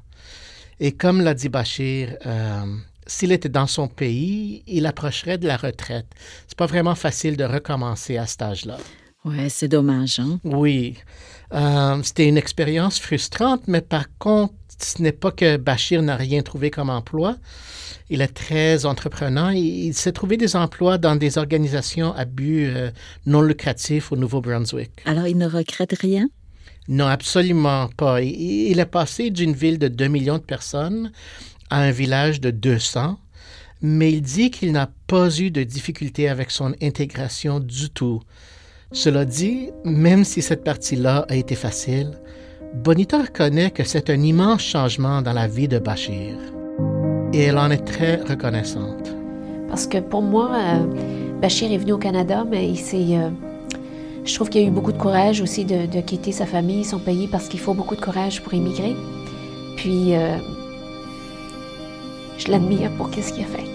Et 0.80 0.91
comme 0.91 1.22
l'a 1.22 1.34
dit 1.34 1.50
Bachir, 1.50 2.17
euh, 2.26 2.65
s'il 3.08 3.32
était 3.32 3.50
dans 3.50 3.67
son 3.67 3.88
pays, 3.88 4.63
il 4.67 4.86
approcherait 4.86 5.38
de 5.38 5.48
la 5.48 5.58
retraite. 5.58 6.08
C'est 6.48 6.58
pas 6.58 6.65
vraiment 6.65 6.96
facile 6.96 7.38
de 7.38 7.43
recommencer 7.46 8.17
à 8.17 8.26
cet 8.26 8.41
âge-là. 8.41 8.78
Ouais, 9.24 9.48
c'est 9.48 9.69
dommage, 9.69 10.19
hein? 10.19 10.39
Oui. 10.43 10.98
Euh, 11.54 12.02
C'était 12.04 12.28
une 12.28 12.38
expérience 12.38 13.00
frustrante, 13.00 13.62
mais 13.67 13.80
par 13.82 14.06
contre, 14.17 14.54
ce 14.79 15.01
n'est 15.01 15.12
pas 15.12 15.31
que 15.31 15.57
Bachir 15.57 16.01
n'a 16.01 16.15
rien 16.15 16.41
trouvé 16.41 16.71
comme 16.71 16.89
emploi. 16.89 17.38
Il 18.09 18.21
est 18.21 18.27
très 18.27 18.86
entreprenant. 18.86 19.49
Il, 19.49 19.88
il 19.88 19.93
s'est 19.93 20.12
trouvé 20.12 20.38
des 20.38 20.55
emplois 20.55 20.97
dans 20.97 21.15
des 21.15 21.38
organisations 21.38 22.13
à 22.13 22.25
but 22.25 22.65
euh, 22.67 22.91
non 23.25 23.41
lucratif 23.41 24.12
au 24.12 24.15
Nouveau-Brunswick. 24.15 24.91
Alors, 25.05 25.27
il 25.27 25.38
ne 25.38 25.47
regrette 25.47 25.95
rien? 25.99 26.27
Non, 26.88 27.07
absolument 27.07 27.88
pas. 27.95 28.21
Il, 28.21 28.71
il 28.71 28.79
est 28.79 28.86
passé 28.86 29.29
d'une 29.29 29.53
ville 29.53 29.79
de 29.79 29.88
2 29.88 30.07
millions 30.07 30.38
de 30.38 30.43
personnes 30.43 31.12
à 31.69 31.81
un 31.81 31.91
village 31.91 32.41
de 32.41 32.51
200, 32.51 33.17
mais 33.81 34.12
il 34.12 34.21
dit 34.21 34.51
qu'il 34.51 34.71
n'a 34.71 34.89
pas 35.07 35.29
eu 35.39 35.49
de 35.49 35.63
difficulté 35.63 36.29
avec 36.29 36.51
son 36.51 36.73
intégration 36.81 37.59
du 37.59 37.89
tout. 37.89 38.21
Cela 38.91 39.25
dit, 39.25 39.71
même 39.83 40.23
si 40.23 40.43
cette 40.43 40.63
partie-là 40.63 41.25
a 41.27 41.36
été 41.36 41.55
facile, 41.55 42.12
Bonita 42.73 43.21
reconnaît 43.21 43.69
que 43.69 43.83
c'est 43.83 44.09
un 44.09 44.19
immense 44.19 44.63
changement 44.63 45.21
dans 45.21 45.31
la 45.31 45.47
vie 45.47 45.67
de 45.67 45.77
Bachir. 45.77 46.36
Et 47.31 47.43
elle 47.43 47.59
en 47.59 47.69
est 47.69 47.86
très 47.86 48.15
reconnaissante. 48.15 49.13
Parce 49.69 49.86
que 49.86 49.99
pour 49.99 50.23
moi, 50.23 50.49
euh, 50.53 51.39
Bachir 51.39 51.71
est 51.71 51.77
venu 51.77 51.93
au 51.93 51.97
Canada, 51.99 52.43
mais 52.49 52.67
il 52.67 52.77
s'est. 52.77 53.15
euh, 53.15 53.29
je 54.25 54.33
trouve 54.33 54.49
qu'il 54.49 54.63
a 54.63 54.67
eu 54.67 54.71
beaucoup 54.71 54.91
de 54.91 54.97
courage 54.97 55.39
aussi 55.39 55.65
de, 55.65 56.01
quitter 56.01 56.31
sa 56.31 56.47
famille, 56.47 56.83
son 56.83 56.99
pays, 56.99 57.27
parce 57.27 57.47
qu'il 57.47 57.59
faut 57.59 57.75
beaucoup 57.75 57.95
de 57.95 58.01
courage 58.01 58.41
pour 58.41 58.53
immigrer. 58.53 58.95
Puis, 59.77 60.15
euh, 60.15 60.38
je 62.39 62.49
l'admire 62.49 62.89
pour 62.97 63.12
qu'est-ce 63.12 63.33
qu'il 63.33 63.43
a 63.43 63.47
fait. 63.47 63.72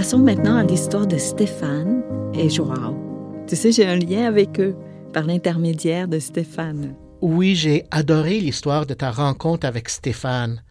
Passons 0.00 0.20
maintenant 0.20 0.56
à 0.56 0.62
l'histoire 0.62 1.06
de 1.06 1.18
Stéphane 1.18 2.02
et 2.32 2.48
Joao. 2.48 2.96
Tu 3.46 3.54
sais, 3.54 3.70
j'ai 3.70 3.86
un 3.86 3.96
lien 3.96 4.24
avec 4.24 4.58
eux 4.58 4.74
par 5.12 5.24
l'intermédiaire 5.24 6.08
de 6.08 6.18
Stéphane. 6.18 6.94
Oui, 7.20 7.54
j'ai 7.54 7.84
adoré 7.90 8.40
l'histoire 8.40 8.86
de 8.86 8.94
ta 8.94 9.10
rencontre 9.10 9.66
avec 9.66 9.90
Stéphane. 9.90 10.62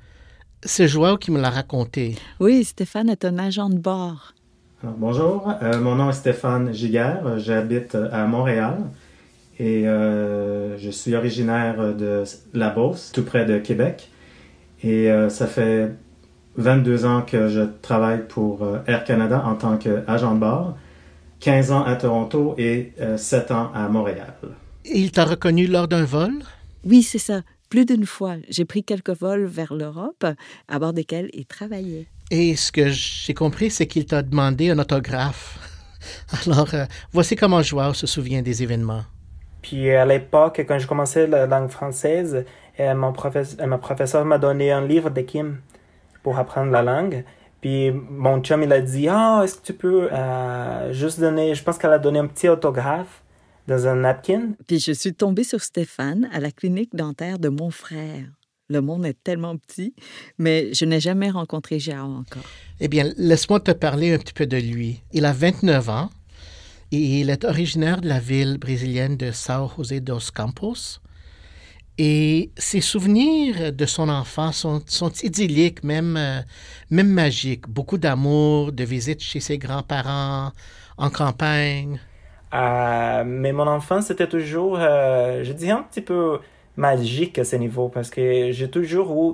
C'est 0.63 0.87
Joao 0.87 1.17
qui 1.17 1.29
me 1.29 1.39
l'a 1.39 1.51
raconté. 1.51 2.15
Oui, 2.39 2.63
Stéphane 2.63 3.07
est 3.07 3.23
un 3.23 3.37
agent 3.37 3.69
de 3.69 3.77
bord. 3.77 4.33
Alors, 4.81 4.95
bonjour, 4.97 5.53
euh, 5.61 5.79
mon 5.79 5.93
nom 5.93 6.09
est 6.09 6.13
Stéphane 6.13 6.73
Giguère, 6.73 7.37
j'habite 7.37 7.93
euh, 7.93 8.09
à 8.11 8.25
Montréal 8.25 8.77
et 9.59 9.87
euh, 9.87 10.75
je 10.79 10.89
suis 10.89 11.13
originaire 11.13 11.93
de 11.93 12.23
La 12.55 12.71
Beauce, 12.71 13.11
tout 13.13 13.23
près 13.23 13.45
de 13.45 13.59
Québec. 13.59 14.09
Et 14.81 15.11
euh, 15.11 15.29
ça 15.29 15.45
fait 15.45 15.91
22 16.59 17.05
ans 17.05 17.21
que 17.21 17.47
je 17.47 17.61
travaille 17.81 18.27
pour 18.27 18.63
euh, 18.63 18.79
Air 18.87 19.03
Canada 19.03 19.43
en 19.45 19.55
tant 19.55 19.77
qu'agent 19.77 20.35
de 20.35 20.39
bord, 20.39 20.77
15 21.39 21.71
ans 21.71 21.83
à 21.83 21.95
Toronto 21.95 22.53
et 22.57 22.93
euh, 22.99 23.17
7 23.17 23.51
ans 23.51 23.71
à 23.73 23.87
Montréal. 23.87 24.33
Il 24.85 25.11
t'a 25.11 25.25
reconnu 25.25 25.67
lors 25.67 25.87
d'un 25.87 26.03
vol? 26.05 26.33
Oui, 26.85 27.01
c'est 27.03 27.17
ça. 27.19 27.41
Plus 27.69 27.85
d'une 27.85 28.05
fois, 28.05 28.35
j'ai 28.49 28.65
pris 28.65 28.83
quelques 28.83 29.11
vols 29.15 29.45
vers 29.45 29.73
l'Europe, 29.73 30.25
à 30.67 30.79
bord 30.79 30.93
desquels 30.93 31.29
il 31.33 31.45
travaillait. 31.45 32.07
Et 32.31 32.55
ce 32.55 32.71
que 32.71 32.89
j'ai 32.89 33.33
compris, 33.33 33.69
c'est 33.69 33.87
qu'il 33.87 34.05
t'a 34.05 34.21
demandé 34.21 34.69
un 34.69 34.79
autographe. 34.79 35.59
Alors, 36.45 36.73
euh, 36.73 36.85
voici 37.11 37.35
comment 37.35 37.61
Joao 37.61 37.93
se 37.93 38.07
souvient 38.07 38.41
des 38.41 38.63
événements. 38.63 39.03
Puis 39.61 39.91
à 39.91 40.05
l'époque, 40.05 40.63
quand 40.67 40.79
je 40.79 40.87
commençais 40.87 41.27
la 41.27 41.45
langue 41.45 41.69
française, 41.69 42.45
euh, 42.79 42.95
mon 42.95 43.11
professe- 43.11 43.57
euh, 43.59 43.65
ma 43.67 43.77
professeur 43.77 44.23
m'a 44.25 44.37
donné 44.37 44.71
un 44.71 44.85
livre 44.85 45.09
de 45.09 45.21
Kim 45.21 45.57
pour 46.23 46.37
apprendre 46.37 46.71
la 46.71 46.81
langue. 46.81 47.23
Puis 47.61 47.91
mon 47.91 48.41
chum, 48.41 48.63
il 48.63 48.71
a 48.71 48.81
dit, 48.81 49.07
ah, 49.09 49.41
est-ce 49.43 49.55
que 49.55 49.65
tu 49.65 49.73
peux 49.73 50.09
euh, 50.11 50.93
juste 50.93 51.19
donner, 51.19 51.55
je 51.55 51.63
pense 51.63 51.77
qu'elle 51.77 51.91
a 51.91 51.99
donné 51.99 52.19
un 52.19 52.27
petit 52.27 52.47
autographe 52.47 53.23
dans 53.67 53.87
un 53.87 53.95
napkin. 53.95 54.53
Puis 54.67 54.79
je 54.79 54.91
suis 54.91 55.13
tombée 55.13 55.43
sur 55.43 55.61
Stéphane 55.61 56.27
à 56.33 56.39
la 56.39 56.51
clinique 56.51 56.95
dentaire 56.95 57.39
de 57.39 57.49
mon 57.49 57.69
frère. 57.69 58.25
Le 58.67 58.81
monde 58.81 59.05
est 59.05 59.17
tellement 59.23 59.57
petit, 59.57 59.95
mais 60.37 60.73
je 60.73 60.85
n'ai 60.85 60.99
jamais 60.99 61.31
rencontré 61.31 61.79
Jao 61.79 62.05
encore. 62.05 62.43
Eh 62.79 62.87
bien, 62.87 63.11
laisse-moi 63.17 63.59
te 63.59 63.71
parler 63.71 64.13
un 64.13 64.19
petit 64.19 64.33
peu 64.33 64.45
de 64.45 64.57
lui. 64.57 65.01
Il 65.11 65.25
a 65.25 65.33
29 65.33 65.89
ans 65.89 66.09
et 66.91 67.21
il 67.21 67.29
est 67.29 67.45
originaire 67.45 68.01
de 68.01 68.07
la 68.07 68.19
ville 68.19 68.57
brésilienne 68.59 69.17
de 69.17 69.31
São 69.31 69.67
José 69.75 70.01
dos 70.01 70.31
Campos. 70.33 70.99
Et 72.01 72.51
ses 72.55 72.79
souvenirs 72.79 73.73
de 73.73 73.85
son 73.85 74.07
enfance 74.07 74.65
sont, 74.85 75.11
idylliques, 75.21 75.83
même, 75.83 76.15
euh, 76.15 76.39
même 76.89 77.09
magiques. 77.09 77.67
Beaucoup 77.67 77.97
d'amour, 77.97 78.71
de 78.71 78.85
visites 78.85 79.19
chez 79.19 79.41
ses 79.41 79.57
grands-parents, 79.57 80.53
en 80.97 81.09
campagne. 81.09 81.99
Euh, 82.53 83.23
mais 83.25 83.51
mon 83.51 83.67
enfance, 83.67 84.05
c'était 84.05 84.29
toujours, 84.29 84.77
euh, 84.79 85.43
je 85.43 85.51
dirais, 85.51 85.73
un 85.73 85.83
petit 85.83 85.99
peu 85.99 86.39
magique 86.77 87.37
à 87.37 87.43
ce 87.43 87.57
niveau 87.57 87.89
parce 87.89 88.09
que 88.09 88.53
j'ai 88.53 88.69
toujours 88.69 89.11
eu 89.11 89.33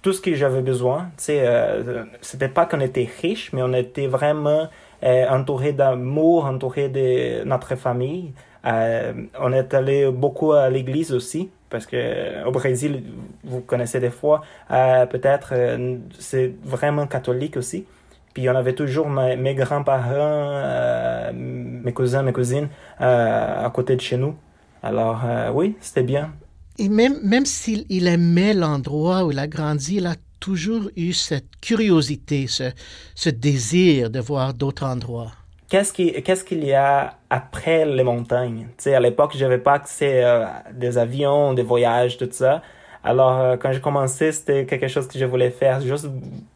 tout 0.00 0.14
ce 0.14 0.22
que 0.22 0.34
j'avais 0.34 0.62
besoin. 0.62 1.10
C'était 1.18 2.48
pas 2.48 2.64
qu'on 2.64 2.80
était 2.80 3.08
riche, 3.20 3.52
mais 3.52 3.62
on 3.62 3.74
était 3.74 4.06
vraiment 4.06 4.70
entouré 5.02 5.74
d'amour, 5.74 6.46
entouré 6.46 6.88
de 6.88 7.44
notre 7.44 7.76
famille. 7.76 8.32
On 8.64 9.52
est 9.52 9.74
allé 9.74 10.10
beaucoup 10.10 10.52
à 10.52 10.70
l'église 10.70 11.12
aussi 11.12 11.50
parce 11.72 11.86
que 11.86 11.96
euh, 11.96 12.44
au 12.44 12.52
Brésil, 12.52 13.02
vous 13.42 13.60
connaissez 13.62 13.98
des 13.98 14.10
fois, 14.10 14.42
euh, 14.70 15.06
peut-être 15.06 15.52
euh, 15.52 15.96
c'est 16.18 16.54
vraiment 16.62 17.06
catholique 17.08 17.56
aussi. 17.56 17.86
Puis 18.34 18.48
on 18.48 18.54
avait 18.54 18.74
toujours 18.74 19.08
mes, 19.10 19.54
grands-parents, 19.54 21.32
mes 21.34 21.92
cousins, 21.92 22.22
mes 22.22 22.32
cousines 22.32 22.68
à 22.98 23.70
côté 23.74 23.94
de 23.94 24.00
chez 24.00 24.16
nous. 24.16 24.34
Alors 24.82 25.20
oui, 25.52 25.76
c'était 25.82 26.02
bien. 26.02 26.32
Et 26.78 26.88
même, 26.88 27.18
même 27.22 27.44
s'il 27.44 27.84
il 27.90 28.06
aimait 28.06 28.54
l'endroit 28.54 29.26
où 29.26 29.32
il 29.32 29.38
a 29.38 29.46
grandi, 29.46 29.96
il 29.96 30.06
a 30.06 30.14
toujours 30.40 30.88
eu 30.96 31.12
cette 31.12 31.60
curiosité, 31.60 32.46
ce 32.46 33.28
désir 33.28 34.08
de 34.08 34.18
voir 34.18 34.54
d'autres 34.54 34.86
endroits. 34.86 35.32
Qu'est-ce 35.72 35.94
qui- 35.94 36.22
qu'est-ce 36.22 36.44
qu'il 36.44 36.62
y 36.66 36.74
a 36.74 37.14
après 37.30 37.86
les 37.86 38.04
montagnes? 38.04 38.66
Tu 38.76 38.84
sais, 38.84 38.94
à 38.94 39.00
l'époque, 39.00 39.32
j'avais 39.34 39.56
pas 39.56 39.72
accès 39.72 40.22
euh, 40.22 40.44
à 40.44 40.64
des 40.70 40.98
avions, 40.98 41.54
des 41.54 41.62
voyages, 41.62 42.18
tout 42.18 42.28
ça. 42.30 42.60
Alors, 43.04 43.40
euh, 43.40 43.56
quand 43.56 43.72
j'ai 43.72 43.80
commencé, 43.80 44.30
c'était 44.30 44.64
quelque 44.64 44.86
chose 44.86 45.08
que 45.08 45.18
je 45.18 45.24
voulais 45.24 45.50
faire, 45.50 45.80
juste 45.80 46.06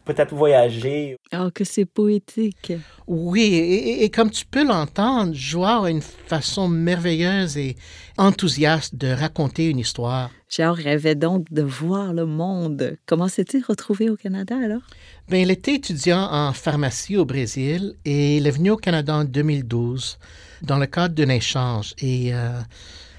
peut-être 0.05 0.33
voyager. 0.33 1.17
Oh, 1.35 1.49
que 1.53 1.65
c'est 1.65 1.85
poétique. 1.85 2.73
Oui, 3.09 3.43
et, 3.43 4.05
et, 4.05 4.11
comme 4.11 4.31
tu 4.31 4.47
peux 4.47 4.65
l'entendre, 4.65 5.35
Joao 5.35 5.85
a 5.85 5.91
une 5.91 6.03
façon 6.03 6.69
merveilleuse 6.69 7.57
et 7.57 7.77
enthousiaste 8.17 8.95
de 8.95 9.09
raconter 9.09 9.69
une 9.69 9.81
histoire. 9.81 10.31
Joao 10.49 10.73
rêvait 10.73 11.17
donc 11.17 11.53
de 11.53 11.63
voir 11.63 12.13
le 12.13 12.27
monde. 12.27 12.97
Comment 13.07 13.27
s'est-il 13.27 13.65
retrouvé 13.65 14.09
au 14.09 14.17
Canada 14.17 14.55
alors? 14.57 14.83
Bien, 15.29 15.41
il 15.41 15.51
était 15.51 15.75
étudiant 15.75 16.29
en 16.31 16.53
pharmacie 16.53 17.17
au 17.17 17.25
Brésil 17.25 17.95
et 18.05 18.37
il 18.37 18.47
est 18.47 18.53
venu 18.53 18.71
au 18.71 18.77
Canada 18.77 19.17
en 19.17 19.25
2012 19.25 20.19
dans 20.63 20.79
le 20.79 20.87
cadre 20.87 21.17
d'un 21.17 21.29
échange 21.29 21.95
et 21.99 22.33
euh, 22.33 22.61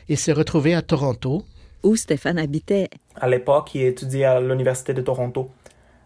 il 0.08 0.18
s'est 0.18 0.32
retrouvé 0.32 0.74
à 0.74 0.82
Toronto 0.82 1.44
où 1.84 1.96
Stéphane 1.96 2.40
habitait. 2.40 2.90
À 3.16 3.28
l'époque, 3.28 3.76
il 3.76 3.84
étudiait 3.84 4.26
à 4.26 4.40
l'Université 4.40 4.94
de 4.94 5.02
Toronto. 5.02 5.50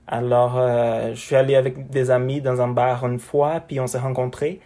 Alors, 0.08 0.58
euh, 0.58 1.14
je 1.14 1.20
suis 1.20 1.36
allé 1.36 1.56
avec 1.56 1.90
des 1.90 2.12
amis 2.12 2.42
dans 2.42 2.62
un 2.62 2.68
bar 2.68 3.06
une 3.06 3.20
fois, 3.20 3.62
puis 3.66 3.80
on 3.80 3.88
s'est 3.88 4.00
rencontrés. 4.00 4.60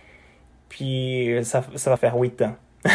Puis 0.69 1.29
ça, 1.43 1.63
ça 1.75 1.89
va 1.91 1.97
faire 1.97 2.15
huit 2.17 2.41
ans. 2.41 2.55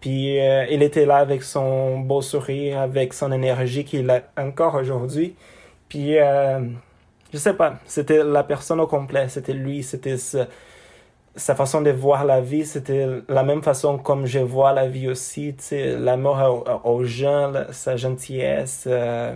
puis 0.00 0.40
euh, 0.40 0.66
il 0.70 0.82
était 0.82 1.06
là 1.06 1.16
avec 1.16 1.42
son 1.42 1.98
beau 2.00 2.22
sourire, 2.22 2.80
avec 2.80 3.14
son 3.14 3.32
énergie 3.32 3.84
qu'il 3.84 4.10
a 4.10 4.22
encore 4.36 4.74
aujourd'hui. 4.74 5.36
Puis, 5.88 6.18
euh, 6.18 6.60
je 7.32 7.38
sais 7.38 7.54
pas, 7.54 7.78
c'était 7.86 8.24
la 8.24 8.42
personne 8.42 8.80
au 8.80 8.86
complet, 8.86 9.28
c'était 9.28 9.52
lui, 9.52 9.82
c'était 9.82 10.16
ce, 10.16 10.46
sa 11.36 11.54
façon 11.54 11.82
de 11.82 11.90
voir 11.90 12.24
la 12.24 12.40
vie, 12.40 12.64
c'était 12.64 13.08
la 13.28 13.42
même 13.42 13.62
façon 13.62 13.98
comme 13.98 14.26
je 14.26 14.38
vois 14.38 14.72
la 14.72 14.88
vie 14.88 15.08
aussi, 15.08 15.54
tu 15.56 15.64
sais, 15.64 15.98
l'amour 15.98 16.64
aux, 16.84 17.04
gens, 17.04 17.52
sa 17.70 17.96
gentillesse. 17.96 18.84
Euh, 18.86 19.34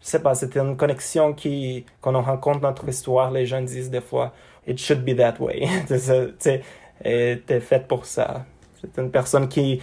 je 0.00 0.06
sais 0.06 0.20
pas, 0.20 0.34
c'était 0.34 0.60
une 0.60 0.76
connexion 0.76 1.32
qui, 1.32 1.86
quand 2.00 2.14
on 2.14 2.22
rencontre 2.22 2.60
notre 2.60 2.86
histoire, 2.88 3.30
les 3.30 3.46
gens 3.46 3.62
disent 3.62 3.90
des 3.90 4.02
fois, 4.02 4.34
it 4.66 4.78
should 4.78 5.02
be 5.02 5.16
that 5.16 5.36
way. 5.40 5.66
tu 5.88 5.98
sais, 5.98 6.62
t'es 7.02 7.60
faite 7.60 7.88
pour 7.88 8.04
ça. 8.04 8.44
C'est 8.80 9.00
une 9.00 9.10
personne 9.10 9.48
qui 9.48 9.80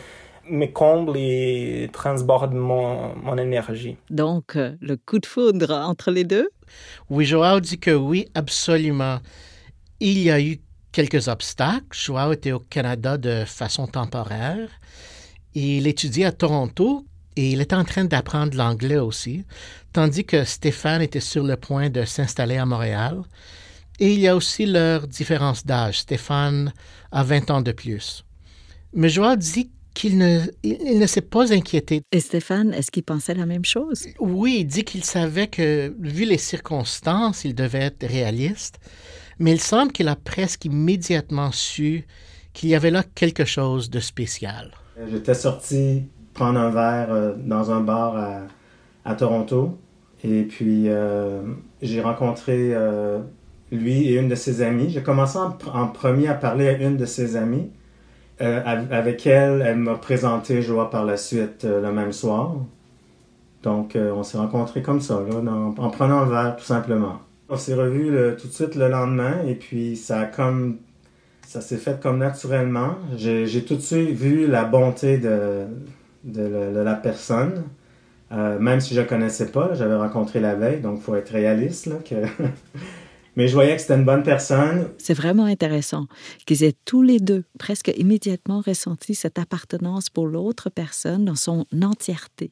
me 0.47 0.67
comble 0.67 1.17
et 1.17 1.89
transborde 1.91 2.54
mon, 2.54 3.15
mon 3.15 3.38
énergie. 3.38 3.97
Donc, 4.10 4.56
euh, 4.56 4.75
le 4.82 4.97
coup 4.97 5.17
de 5.17 5.25
foudre 5.25 5.71
entre 5.71 6.12
les 6.12 6.23
deux? 6.23 6.49
Oui, 7.10 7.25
Joao 7.25 7.60
dit 7.60 7.80
que 7.80 7.91
oui, 7.91 8.27
absolument. 8.36 9.19
Il 9.99 10.19
y 10.19 10.32
a 10.32 10.39
eu 10.41 10.60
quelques 10.91 11.27
obstacles. 11.27 11.86
Joao 11.91 12.34
était 12.34 12.51
au 12.51 12.60
Canada 12.60 13.17
de 13.17 13.43
façon 13.45 13.88
temporaire. 13.88 14.69
Il 15.54 15.88
étudiait 15.88 16.25
à 16.25 16.32
Toronto 16.32 17.06
et 17.36 17.51
il 17.51 17.62
était 17.62 17.75
en 17.75 17.84
train 17.84 18.06
d'apprendre 18.06 18.56
l'anglais 18.58 18.97
aussi, 18.97 19.45
tandis 19.93 20.25
que 20.25 20.43
Stéphane 20.43 21.01
était 21.01 21.19
sur 21.19 21.43
le 21.43 21.56
point 21.58 21.89
de 21.89 22.04
s'installer 22.04 22.58
à 22.58 22.65
Montréal. 22.65 23.21
Et 23.99 24.13
il 24.13 24.19
y 24.19 24.27
a 24.27 24.36
aussi 24.36 24.65
leur 24.65 25.08
différence 25.08 25.65
d'âge. 25.65 25.99
Stéphane 25.99 26.73
a 27.12 27.23
20 27.23 27.51
ans 27.51 27.62
de 27.62 27.71
plus. 27.71 28.25
Mais 28.93 29.10
Joao 29.10 29.36
dit 29.36 29.69
qu'il 29.93 30.17
ne, 30.17 30.41
il 30.63 30.99
ne 30.99 31.06
s'est 31.06 31.21
pas 31.21 31.54
inquiété. 31.54 32.01
Et 32.12 32.19
Stéphane, 32.19 32.73
est-ce 32.73 32.91
qu'il 32.91 33.04
pensait 33.04 33.34
la 33.34 33.45
même 33.45 33.65
chose? 33.65 34.08
Oui, 34.19 34.58
il 34.62 34.65
dit 34.65 34.84
qu'il 34.84 35.04
savait 35.04 35.47
que, 35.47 35.93
vu 35.99 36.25
les 36.25 36.38
circonstances, 36.38 37.43
il 37.45 37.54
devait 37.54 37.80
être 37.80 38.08
réaliste 38.08 38.80
mais 39.41 39.51
il 39.54 39.60
semble 39.60 39.91
qu'il 39.91 40.08
a 40.08 40.15
presque 40.15 40.65
immédiatement 40.65 41.51
su 41.51 42.06
qu'il 42.54 42.69
y 42.69 42.75
avait 42.75 42.91
là 42.91 43.04
quelque 43.15 43.43
chose 43.43 43.89
de 43.89 43.99
spécial. 43.99 44.71
J'étais 45.10 45.34
sorti 45.34 46.04
prendre 46.34 46.60
un 46.60 46.69
verre 46.69 47.12
euh, 47.12 47.34
dans 47.38 47.71
un 47.71 47.82
bar 47.82 48.15
à, 49.04 49.15
Toronto 49.15 49.77
et 50.23 50.43
puis 50.43 50.84
euh, 50.88 51.41
j'ai 51.82 52.01
rencontré 52.01 52.71
euh, 52.73 53.19
lui 53.71 54.08
et 54.10 54.19
une 54.19 54.30
de 54.30 54.36
ses 54.36 54.62
amies. 54.62 54.91
J'ai 54.91 55.01
commencé 55.01 55.39
en, 55.39 55.88
premier 55.88 56.27
à 56.27 56.36
parler 56.36 56.67
à 56.67 56.73
une 56.73 56.97
de 56.97 57.06
ses 57.06 57.36
amies. 57.36 57.71
avec 58.39 59.25
elle, 59.25 59.63
elle 59.65 59.77
m'a 59.77 59.95
présenté 59.95 60.62
Joa 60.62 60.89
par 60.91 61.04
la 61.04 61.17
suite 61.17 61.63
le 61.63 61.91
même 61.91 62.12
soir. 62.12 62.56
Donc, 63.63 63.95
on 63.95 64.23
s'est 64.23 64.38
rencontrés 64.38 64.82
comme 64.82 65.01
ça, 65.01 65.19
en 65.77 65.89
prenant 65.89 66.19
un 66.19 66.25
verre, 66.25 66.56
tout 66.56 66.65
simplement. 66.65 67.19
On 67.51 67.57
s'est 67.57 67.75
revu 67.75 68.17
tout 68.39 68.47
de 68.47 68.53
suite 68.53 68.75
le 68.75 68.87
lendemain 68.87 69.43
et 69.45 69.55
puis 69.55 69.97
ça 69.97 70.21
a 70.21 70.25
comme 70.25 70.77
ça 71.51 71.59
s'est 71.59 71.75
fait 71.75 71.99
comme 71.99 72.17
naturellement. 72.17 72.95
J'ai 73.17 73.65
tout 73.65 73.75
de 73.75 73.81
suite 73.81 74.11
vu 74.11 74.47
la 74.47 74.63
bonté 74.63 75.17
de, 75.17 75.65
de, 76.23 76.79
la 76.79 76.95
personne, 76.95 77.65
euh, 78.31 78.57
même 78.57 78.79
si 78.79 78.95
je 78.95 79.01
ne 79.01 79.05
connaissais 79.05 79.47
pas. 79.47 79.73
J'avais 79.73 79.97
rencontré 79.97 80.39
la 80.39 80.55
veille, 80.55 80.79
donc 80.79 81.01
faut 81.01 81.13
être 81.13 81.31
réaliste. 81.31 81.87
Là. 81.87 81.95
Mais 83.35 83.49
je 83.49 83.53
voyais 83.53 83.75
que 83.75 83.81
c'était 83.81 83.95
une 83.95 84.05
bonne 84.05 84.23
personne. 84.23 84.87
C'est 84.97 85.13
vraiment 85.13 85.43
intéressant 85.43 86.07
qu'ils 86.45 86.63
aient 86.63 86.75
tous 86.85 87.01
les 87.01 87.19
deux 87.19 87.43
presque 87.59 87.91
immédiatement 87.97 88.61
ressenti 88.65 89.13
cette 89.13 89.39
appartenance 89.39 90.09
pour 90.09 90.27
l'autre 90.27 90.69
personne 90.69 91.25
dans 91.25 91.35
son 91.35 91.65
entièreté. 91.81 92.51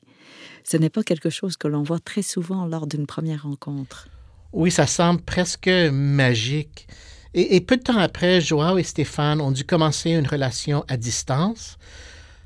Ce 0.65 0.75
n'est 0.75 0.89
pas 0.89 1.03
quelque 1.03 1.29
chose 1.29 1.55
que 1.55 1.69
l'on 1.69 1.83
voit 1.83 1.99
très 1.99 2.21
souvent 2.21 2.65
lors 2.65 2.85
d'une 2.85 3.07
première 3.07 3.43
rencontre. 3.43 4.09
Oui, 4.51 4.71
ça 4.71 4.87
semble 4.87 5.21
presque 5.21 5.69
magique. 5.91 6.87
Et, 7.35 7.61
peu 7.61 7.77
de 7.77 7.83
temps 7.83 7.99
après, 7.99 8.41
Joao 8.41 8.79
et 8.79 8.83
Stéphane 8.83 9.39
ont 9.39 9.51
dû 9.51 9.63
commencer 9.63 10.11
une 10.11 10.25
relation 10.25 10.83
à 10.87 10.97
distance. 10.97 11.77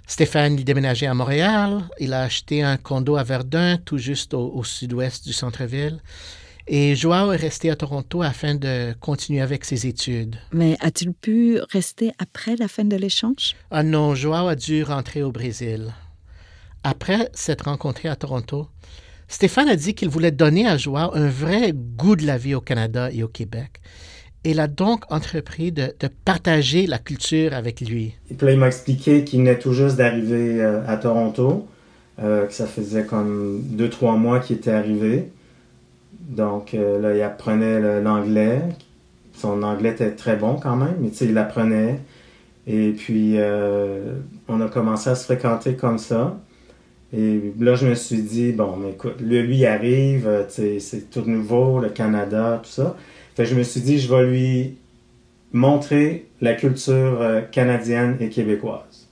Stéphane 0.07 0.59
y 0.59 0.65
déménageait 0.65 1.07
à 1.07 1.13
Montréal. 1.13 1.83
Il 1.99 2.11
a 2.13 2.23
acheté 2.23 2.63
un 2.63 2.75
condo 2.75 3.15
à 3.15 3.23
Verdun, 3.23 3.77
tout 3.77 3.97
juste 3.97 4.33
au, 4.33 4.61
sud-ouest 4.65 5.25
du 5.25 5.31
centre-ville. 5.31 6.01
Et 6.67 6.95
Joao 6.95 7.31
est 7.31 7.37
resté 7.37 7.69
à 7.69 7.77
Toronto 7.77 8.21
afin 8.21 8.55
de 8.55 8.93
continuer 8.99 9.41
avec 9.41 9.63
ses 9.63 9.87
études. 9.87 10.35
Mais 10.51 10.77
a-t-il 10.81 11.13
pu 11.13 11.59
rester 11.71 12.11
après 12.19 12.57
la 12.57 12.67
fin 12.67 12.83
de 12.83 12.95
l'échange? 12.97 13.55
Ah 13.71 13.83
non, 13.83 14.15
Joao 14.15 14.47
a 14.47 14.55
dû 14.55 14.83
rentrer 14.83 15.23
au 15.23 15.31
Brésil. 15.31 15.93
Après 16.83 17.29
s'être 17.33 17.65
rencontré 17.65 18.09
à 18.09 18.17
Toronto, 18.17 18.67
Stéphane 19.33 19.67
a 19.67 19.75
dit 19.75 19.95
qu'il 19.95 20.09
voulait 20.09 20.29
donner 20.29 20.67
à 20.67 20.77
Joao 20.77 21.09
un 21.15 21.27
vrai 21.27 21.73
goût 21.73 22.15
de 22.15 22.23
la 22.23 22.37
vie 22.37 22.53
au 22.53 22.61
Canada 22.61 23.09
et 23.11 23.23
au 23.23 23.27
Québec. 23.27 23.81
Il 24.43 24.59
a 24.59 24.67
donc 24.67 25.11
entrepris 25.11 25.71
de, 25.71 25.91
partager 26.23 26.85
la 26.85 26.99
culture 26.99 27.55
avec 27.55 27.81
lui. 27.81 28.13
Il 28.29 28.57
m'a 28.59 28.67
expliqué 28.67 29.23
qu'il 29.23 29.39
venait 29.39 29.57
tout 29.57 29.73
juste 29.73 29.95
d'arriver 29.95 30.61
euh, 30.61 30.87
à 30.87 30.97
Toronto, 30.97 31.65
euh, 32.21 32.45
que 32.45 32.53
ça 32.53 32.67
faisait 32.67 33.05
comme 33.05 33.59
deux, 33.63 33.89
trois 33.89 34.17
mois 34.17 34.39
qu'il 34.39 34.57
était 34.57 34.69
arrivé. 34.69 35.29
Donc 36.19 36.75
euh, 36.75 37.01
là, 37.01 37.15
il 37.15 37.21
apprenait 37.23 38.01
l'anglais. 38.01 38.61
Son 39.33 39.63
anglais 39.63 39.89
était 39.89 40.11
très 40.11 40.35
bon 40.35 40.57
quand 40.61 40.75
même, 40.75 40.97
mais 40.99 41.09
il 41.09 41.35
apprenait. 41.39 41.99
Et 42.67 42.91
puis, 42.91 43.37
on 44.47 44.61
a 44.61 44.67
commencé 44.69 45.09
à 45.09 45.15
se 45.15 45.25
fréquenter 45.25 45.73
comme 45.73 45.97
ça. 45.97 46.37
Et 47.15 47.53
là, 47.59 47.75
je 47.75 47.87
me 47.87 47.93
suis 47.93 48.23
dit, 48.23 48.53
bon, 48.53 48.75
mais 48.75 48.91
écoute, 48.91 49.21
lui, 49.21 49.57
il 49.57 49.65
arrive, 49.67 50.27
euh, 50.27 50.43
c'est 50.47 51.11
tout 51.11 51.23
nouveau, 51.27 51.79
le 51.79 51.89
Canada, 51.89 52.59
tout 52.63 52.69
ça. 52.69 52.97
Fait 53.35 53.45
je 53.45 53.55
me 53.55 53.61
suis 53.61 53.81
dit, 53.81 53.99
je 53.99 54.13
vais 54.13 54.25
lui 54.25 54.77
montrer 55.51 56.25
la 56.41 56.55
culture 56.55 57.21
euh, 57.21 57.41
canadienne 57.41 58.17
et 58.19 58.29
québécoise. 58.29 59.07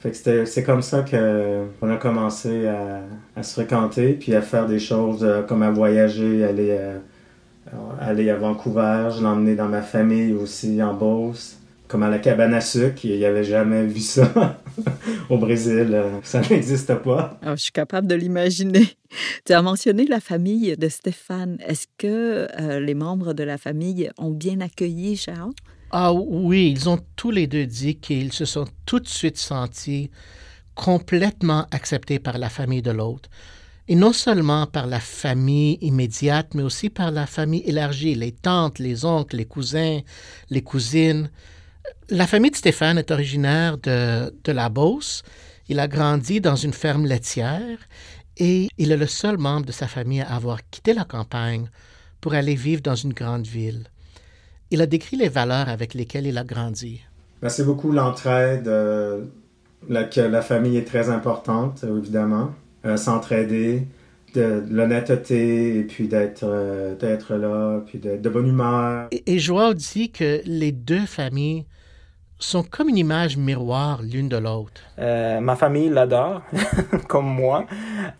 Fait 0.00 0.10
que 0.10 0.44
c'est 0.44 0.62
comme 0.62 0.82
ça 0.82 1.02
qu'on 1.02 1.90
a 1.90 1.96
commencé 1.96 2.68
à, 2.68 3.42
se 3.42 3.54
fréquenter, 3.54 4.12
puis 4.12 4.34
à 4.34 4.42
faire 4.42 4.66
des 4.66 4.78
choses 4.78 5.24
euh, 5.24 5.42
comme 5.42 5.62
à 5.62 5.70
voyager, 5.70 6.44
aller, 6.44 6.78
aller 7.98 8.30
à 8.30 8.36
Vancouver. 8.36 9.08
Je 9.18 9.24
emmené 9.24 9.56
dans 9.56 9.68
ma 9.68 9.82
famille 9.82 10.34
aussi, 10.34 10.80
en 10.82 10.94
Beauce 10.94 11.58
comme 11.88 12.02
à 12.02 12.10
la 12.10 12.18
cabane 12.18 12.54
à 12.54 12.60
sucre. 12.60 13.04
Il 13.04 13.18
n'y 13.18 13.24
avait 13.24 13.44
jamais 13.44 13.84
vu 13.86 14.00
ça 14.00 14.30
au 15.30 15.38
Brésil. 15.38 15.90
Euh, 15.92 16.20
ça 16.22 16.40
n'existe 16.40 16.94
pas. 16.96 17.38
Ah, 17.42 17.56
je 17.56 17.62
suis 17.62 17.72
capable 17.72 18.06
de 18.06 18.14
l'imaginer. 18.14 18.86
Tu 19.44 19.52
as 19.52 19.62
mentionné 19.62 20.06
la 20.06 20.20
famille 20.20 20.76
de 20.76 20.88
Stéphane. 20.88 21.58
Est-ce 21.66 21.86
que 21.96 22.48
euh, 22.60 22.80
les 22.80 22.94
membres 22.94 23.32
de 23.32 23.44
la 23.44 23.58
famille 23.58 24.10
ont 24.18 24.30
bien 24.30 24.60
accueilli 24.60 25.16
Charles? 25.16 25.52
Ah 25.90 26.12
oui, 26.12 26.70
ils 26.70 26.88
ont 26.88 26.98
tous 27.16 27.30
les 27.30 27.46
deux 27.46 27.66
dit 27.66 27.96
qu'ils 27.96 28.32
se 28.32 28.44
sont 28.44 28.66
tout 28.84 29.00
de 29.00 29.08
suite 29.08 29.38
sentis 29.38 30.10
complètement 30.74 31.66
acceptés 31.70 32.18
par 32.18 32.38
la 32.38 32.48
famille 32.48 32.82
de 32.82 32.90
l'autre. 32.90 33.30
Et 33.88 33.94
non 33.94 34.12
seulement 34.12 34.66
par 34.66 34.86
la 34.86 35.00
famille 35.00 35.78
immédiate, 35.80 36.54
mais 36.54 36.62
aussi 36.62 36.90
par 36.90 37.10
la 37.10 37.26
famille 37.26 37.62
élargie, 37.64 38.14
les 38.14 38.32
tantes, 38.32 38.78
les 38.78 39.06
oncles, 39.06 39.36
les 39.36 39.46
cousins, 39.46 40.00
les 40.50 40.62
cousines. 40.62 41.30
La 42.10 42.26
famille 42.26 42.50
de 42.50 42.56
Stéphane 42.56 42.98
est 42.98 43.10
originaire 43.10 43.78
de, 43.78 44.32
de 44.44 44.52
la 44.52 44.68
Beauce. 44.68 45.22
Il 45.68 45.78
a 45.80 45.88
grandi 45.88 46.40
dans 46.40 46.56
une 46.56 46.72
ferme 46.72 47.06
laitière 47.06 47.78
et 48.36 48.68
il 48.78 48.92
est 48.92 48.96
le 48.96 49.06
seul 49.06 49.36
membre 49.38 49.66
de 49.66 49.72
sa 49.72 49.86
famille 49.86 50.20
à 50.22 50.34
avoir 50.34 50.60
quitté 50.70 50.94
la 50.94 51.04
campagne 51.04 51.68
pour 52.20 52.34
aller 52.34 52.54
vivre 52.54 52.82
dans 52.82 52.94
une 52.94 53.12
grande 53.12 53.46
ville. 53.46 53.84
Il 54.70 54.80
a 54.82 54.86
décrit 54.86 55.16
les 55.16 55.28
valeurs 55.28 55.68
avec 55.68 55.94
lesquelles 55.94 56.26
il 56.26 56.38
a 56.38 56.44
grandi. 56.44 57.00
C'est 57.48 57.64
beaucoup 57.64 57.92
l'entraide, 57.92 58.66
euh, 58.68 59.24
la, 59.88 60.04
que 60.04 60.20
la 60.20 60.42
famille 60.42 60.76
est 60.76 60.84
très 60.86 61.08
importante, 61.10 61.84
évidemment. 61.84 62.50
euh, 62.84 62.96
s'entraider, 62.96 63.86
de, 64.34 64.60
de 64.68 64.74
l'honnêteté, 64.74 65.78
et 65.78 65.84
puis 65.84 66.08
d'être 66.08 66.44
euh, 66.44 66.96
là, 67.30 67.80
puis 67.86 67.98
d'être 67.98 68.22
de 68.22 68.28
bonne 68.28 68.48
humeur. 68.48 69.08
Et, 69.10 69.34
et 69.34 69.38
Joao 69.38 69.74
dit 69.74 70.10
que 70.10 70.40
les 70.44 70.72
deux 70.72 71.06
familles 71.06 71.64
sont 72.38 72.62
comme 72.62 72.88
une 72.88 72.98
image 72.98 73.36
miroir 73.36 74.00
l'une 74.02 74.28
de 74.28 74.36
l'autre. 74.36 74.80
Euh, 74.98 75.40
ma 75.40 75.56
famille 75.56 75.88
l'adore, 75.88 76.42
comme 77.08 77.26
moi. 77.26 77.66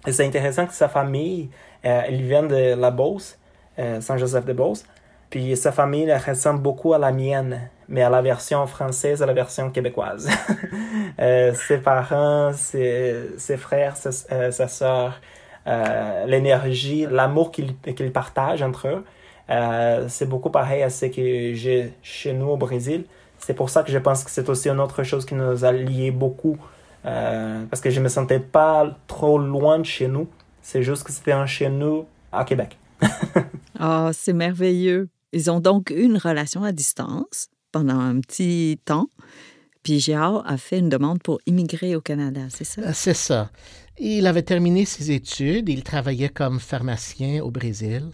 C'est 0.08 0.26
intéressant 0.26 0.66
que 0.66 0.74
sa 0.74 0.88
famille, 0.88 1.50
euh, 1.84 2.02
elle 2.06 2.22
vient 2.22 2.42
de 2.42 2.74
la 2.74 2.90
Beauce, 2.90 3.38
euh, 3.78 4.00
Saint-Joseph-de-Beauce. 4.00 4.84
Puis 5.30 5.56
sa 5.56 5.72
famille 5.72 6.12
ressemble 6.12 6.60
beaucoup 6.60 6.94
à 6.94 6.98
la 6.98 7.12
mienne, 7.12 7.68
mais 7.88 8.02
à 8.02 8.10
la 8.10 8.22
version 8.22 8.66
française, 8.66 9.22
à 9.22 9.26
la 9.26 9.34
version 9.34 9.70
québécoise. 9.70 10.28
Euh, 11.20 11.52
ses 11.52 11.78
parents, 11.78 12.52
ses, 12.52 13.56
frères, 13.56 13.96
sa 13.96 14.68
sœur, 14.68 15.20
l'énergie, 16.26 17.08
l'amour 17.10 17.50
qu'ils 17.50 18.12
partagent 18.12 18.62
entre 18.62 18.86
eux, 18.86 19.04
c'est 20.08 20.28
beaucoup 20.28 20.50
pareil 20.50 20.84
à 20.84 20.90
ce 20.90 21.06
que 21.06 21.54
j'ai 21.54 21.92
chez 22.02 22.34
nous 22.34 22.50
au 22.50 22.56
Brésil. 22.56 23.04
C'est 23.38 23.54
pour 23.54 23.70
ça 23.70 23.82
que 23.82 23.90
je 23.90 23.98
pense 23.98 24.24
que 24.24 24.30
c'est 24.30 24.48
aussi 24.48 24.68
une 24.68 24.80
autre 24.80 25.02
chose 25.02 25.24
qui 25.24 25.34
nous 25.34 25.64
a 25.64 25.72
liés 25.72 26.10
beaucoup, 26.10 26.56
euh, 27.04 27.64
parce 27.70 27.80
que 27.80 27.90
je 27.90 28.00
me 28.00 28.08
sentais 28.08 28.40
pas 28.40 28.96
trop 29.06 29.38
loin 29.38 29.78
de 29.78 29.84
chez 29.84 30.08
nous. 30.08 30.28
C'est 30.62 30.82
juste 30.82 31.04
que 31.04 31.12
c'était 31.12 31.32
un 31.32 31.46
chez 31.46 31.68
nous 31.68 32.06
à 32.32 32.44
Québec. 32.44 32.78
Ah, 33.80 34.10
c'est 34.12 34.32
merveilleux. 34.32 35.08
Ils 35.32 35.52
ont 35.52 35.60
donc 35.60 35.90
eu 35.90 36.02
une 36.02 36.18
relation 36.18 36.64
à 36.64 36.72
distance 36.72 37.46
pendant 37.70 38.00
un 38.00 38.18
petit 38.18 38.80
temps. 38.84 39.06
Puis 39.84 40.00
Gérard 40.00 40.42
a 40.46 40.56
fait 40.56 40.78
une 40.80 40.88
demande 40.88 41.22
pour 41.22 41.38
immigrer 41.46 41.94
au 41.94 42.00
Canada, 42.00 42.40
c'est 42.50 42.64
ça? 42.64 42.80
Euh, 42.82 42.90
C'est 42.92 43.14
ça. 43.14 43.50
Il 43.98 44.26
avait 44.26 44.42
terminé 44.42 44.84
ses 44.84 45.12
études, 45.12 45.68
il 45.68 45.82
travaillait 45.84 46.28
comme 46.28 46.58
pharmacien 46.58 47.40
au 47.42 47.50
Brésil. 47.50 48.10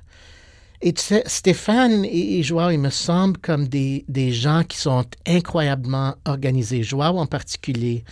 Et 0.87 0.93
Stéphane 0.99 2.05
et 2.05 2.43
Joao, 2.43 2.69
il 2.69 2.79
me 2.79 2.91
semble 2.91 3.39
comme 3.39 3.69
des, 3.69 4.33
gens 4.33 4.65
qui 4.65 4.77
sont 4.77 5.07
incroyablement 5.27 6.15
organisés. 6.27 6.83
Joao 6.83 7.17
en 7.17 7.25
particulier. 7.25 8.05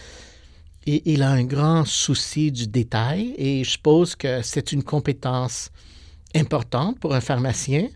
Il 0.87 1.23
a 1.23 1.33
un 1.33 1.45
grand 1.45 1.85
souci 1.85 2.51
du 2.51 2.67
détail 2.67 3.35
et 3.37 3.63
je 3.63 3.73
suppose 3.73 4.17
que 4.17 4.41
c'est 4.41 4.73
une 4.73 4.83
compétence 4.83 5.69
importante 6.35 6.99
pour 6.99 7.15
un 7.15 7.21
pharmacien. 7.21 7.89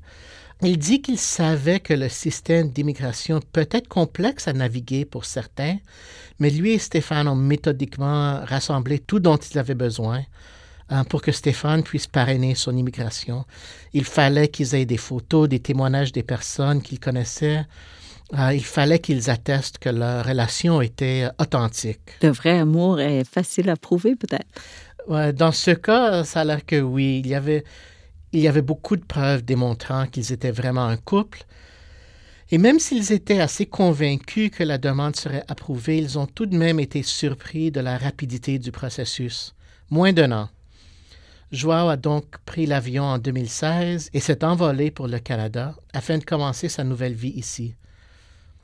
Il 0.61 0.77
dit 0.77 1.01
qu'il 1.01 1.19
savait 1.19 1.81
que 1.81 1.95
le 1.95 2.11
système 2.11 2.69
d'immigration 2.69 3.41
peut 3.53 3.69
être 3.71 3.89
complexe 3.89 4.47
à 4.47 4.53
naviguer 4.53 5.07
pour 5.07 5.25
certains, 5.25 5.79
mais 6.39 6.51
lui 6.51 6.73
et 6.73 6.79
Stéphane 6.79 7.29
ont 7.29 7.35
méthodiquement 7.35 8.45
rassemblé 8.45 8.99
tout 8.99 9.21
dont 9.21 9.39
ils 9.39 9.59
avaient 9.59 9.75
besoin 9.75 10.23
pour 11.09 11.22
que 11.22 11.33
Stéphane 11.33 11.83
puisse 11.83 12.07
parrainer 12.07 12.55
son 12.55 12.77
immigration. 12.77 13.44
Il 13.92 14.05
fallait 14.05 14.49
qu'ils 14.49 14.75
aient 14.75 14.87
des 14.87 14.96
photos, 14.96 15.49
des 15.49 15.61
témoignages 15.61 16.12
des 16.12 16.22
personnes 16.22 16.81
qu'ils 16.81 17.01
connaissaient. 17.01 17.64
Euh, 18.35 18.53
il 18.53 18.64
fallait 18.64 18.99
qu'ils 18.99 19.31
attestent 19.31 19.79
que 19.79 19.88
leur 19.88 20.25
relation 20.27 20.81
était 20.81 21.29
authentique. 21.38 22.01
Le 22.22 22.31
vrai 22.31 22.59
amour 22.59 23.01
est 23.01 23.25
facile 23.25 23.70
à 23.70 23.77
prouver, 23.77 24.16
peut-être. 24.16 24.46
Ouais, 25.07 25.33
dans 25.33 25.53
ce 25.53 25.70
cas, 25.70 26.25
ça 26.25 26.40
a 26.40 26.44
l'air 26.44 26.66
que 26.66 26.81
oui. 26.81 27.20
Il 27.25 27.29
y 27.29 27.35
avait, 27.35 27.62
il 28.33 28.40
y 28.40 28.49
avait 28.49 28.62
beaucoup 28.62 28.96
de 28.96 29.05
preuves 29.05 29.44
démontrant 29.44 30.07
qu'ils 30.07 30.33
étaient 30.33 30.51
vraiment 30.51 30.87
un 30.87 30.96
couple. 30.96 31.44
Et 32.51 32.59
même 32.59 32.79
s'ils 32.79 33.12
étaient 33.12 33.40
assez 33.40 33.66
convaincus 33.66 34.51
que 34.51 34.64
la 34.64 34.79
demande 34.79 35.16
serait 35.16 35.44
approuvée, 35.49 35.99
ils 35.99 36.18
ont 36.18 36.27
tout 36.27 36.46
de 36.46 36.57
même 36.57 36.81
été 36.81 37.03
surpris 37.03 37.70
de 37.70 37.81
la 37.81 37.99
rapidité 37.99 38.59
du 38.59 38.72
processus. 38.72 39.55
Moins 39.90 40.12
d'un 40.12 40.33
an. 40.33 40.49
Joao 41.53 41.89
a 41.89 41.97
donc 41.97 42.25
pris 42.45 42.67
l'avion 42.67 43.05
en 43.05 43.19
2016 43.19 44.11
et 44.13 44.21
s'est 44.21 44.45
envolé 44.45 44.91
pour 44.91 45.07
le 45.07 45.21
Canada 45.21 45.75
afin 45.95 46.19
de 46.19 46.25
commencer 46.25 46.69
sa 46.69 46.83
nouvelle 46.83 47.15
vie 47.15 47.31
ici. 47.37 47.77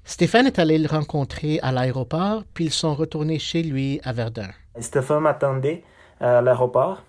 Stéphane 0.05 0.49
est 0.49 0.59
allé 0.59 0.79
le 0.79 0.88
rencontrer 0.88 1.61
à 1.62 1.71
l'aéroport, 1.71 2.42
puis 2.55 2.64
ils 2.64 2.73
sont 2.73 2.95
retournés 2.95 3.38
chez 3.38 3.62
lui 3.62 4.01
à 4.03 4.12
Verdun. 4.12 4.49
Stéphane 4.81 5.21
m'attendait 5.21 5.85
à 6.21 6.42
l'aéroport. 6.42 7.05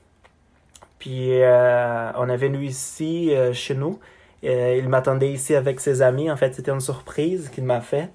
Puis 0.99 1.41
euh, 1.41 2.11
on 2.17 2.29
est 2.29 2.37
venu 2.37 2.65
ici 2.65 3.33
euh, 3.33 3.51
chez 3.51 3.73
nous. 3.73 3.99
Euh, 4.43 4.77
il 4.77 4.87
m'attendait 4.89 5.31
ici 5.31 5.55
avec 5.55 5.79
ses 5.79 6.03
amis. 6.03 6.29
En 6.29 6.37
fait, 6.37 6.53
c'était 6.53 6.71
une 6.71 6.81
surprise 6.81 7.49
qu'il 7.49 7.63
m'a 7.63 7.81
fait. 7.81 8.09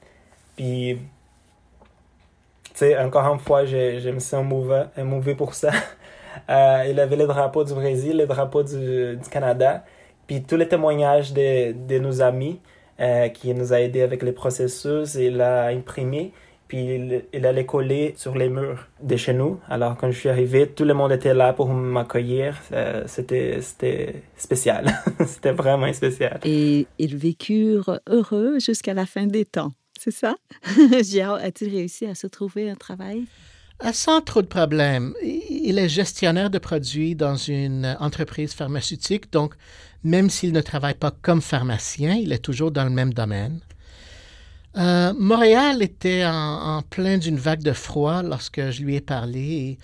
Puis, 0.56 0.98
tu 2.64 2.70
sais, 2.74 2.98
encore 2.98 3.26
une 3.32 3.40
fois, 3.40 3.64
je, 3.64 3.98
je 3.98 4.10
me 4.10 4.40
émouvé, 4.40 4.84
émouvé 4.96 5.34
pour 5.34 5.54
ça. 5.54 5.72
Euh, 6.48 6.86
il 6.90 6.98
avait 7.00 7.16
le 7.16 7.26
drapeau 7.26 7.64
du 7.64 7.74
Brésil, 7.74 8.16
le 8.16 8.26
drapeau 8.26 8.62
du, 8.62 9.18
Canada. 9.30 9.84
Puis 10.26 10.42
tous 10.42 10.56
les 10.56 10.68
témoignages 10.68 11.32
de, 11.32 11.72
de 11.72 11.98
nos 11.98 12.20
amis 12.20 12.60
euh, 13.00 13.28
qui 13.28 13.54
nous 13.54 13.72
a 13.72 13.80
aidés 13.80 14.02
avec 14.02 14.22
le 14.22 14.32
processus, 14.32 15.14
il 15.14 15.36
l'a 15.36 15.66
imprimé. 15.66 16.32
Puis 16.66 16.78
il, 16.78 17.24
il 17.32 17.46
allait 17.46 17.64
coller 17.64 18.12
sur 18.16 18.36
les 18.36 18.50
murs 18.50 18.88
de 19.00 19.16
chez 19.16 19.32
nous. 19.32 19.58
Alors 19.70 19.96
quand 19.96 20.10
je 20.10 20.18
suis 20.18 20.28
arrivé, 20.28 20.68
tout 20.68 20.84
le 20.84 20.92
monde 20.92 21.12
était 21.12 21.32
là 21.32 21.54
pour 21.54 21.68
m'accueillir. 21.68 22.60
Euh, 22.72 23.04
c'était, 23.06 23.62
c'était 23.62 24.22
spécial. 24.36 24.86
c'était 25.26 25.52
vraiment 25.52 25.90
spécial. 25.92 26.40
Et 26.44 26.86
ils 26.98 27.16
vécurent 27.16 28.00
heureux 28.06 28.58
jusqu'à 28.58 28.92
la 28.92 29.06
fin 29.06 29.26
des 29.26 29.46
temps, 29.46 29.72
c'est 29.98 30.10
ça? 30.10 30.36
Gérard 31.02 31.40
a-t-il 31.42 31.74
réussi 31.74 32.04
à 32.04 32.14
se 32.14 32.26
trouver 32.26 32.68
un 32.68 32.74
travail? 32.74 33.24
Euh, 33.84 33.92
Sans 33.92 34.20
trop 34.20 34.42
de 34.42 34.46
problèmes. 34.46 35.14
Il 35.22 35.78
est 35.78 35.88
gestionnaire 35.88 36.50
de 36.50 36.58
produits 36.58 37.14
dans 37.14 37.36
une 37.36 37.96
entreprise 38.00 38.52
pharmaceutique, 38.52 39.32
donc 39.32 39.54
même 40.04 40.30
s'il 40.30 40.52
ne 40.52 40.60
travaille 40.60 40.94
pas 40.94 41.10
comme 41.10 41.40
pharmacien, 41.40 42.14
il 42.14 42.32
est 42.32 42.38
toujours 42.38 42.70
dans 42.70 42.84
le 42.84 42.90
même 42.90 43.12
domaine. 43.12 43.60
Euh, 44.76 45.12
Montréal 45.18 45.82
était 45.82 46.24
en, 46.24 46.82
plein 46.88 47.18
d'une 47.18 47.36
vague 47.36 47.62
de 47.62 47.72
froid 47.72 48.22
lorsque 48.22 48.70
je 48.70 48.82
lui 48.82 48.96
ai 48.96 49.00
parlé. 49.00 49.78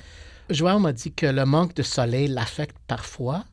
Joao 0.50 0.78
m'a 0.78 0.92
dit 0.92 1.12
que 1.12 1.26
le 1.26 1.44
manque 1.44 1.74
de 1.74 1.82
soleil 1.82 2.28
l'affecte 2.28 2.76
parfois. 2.86 3.44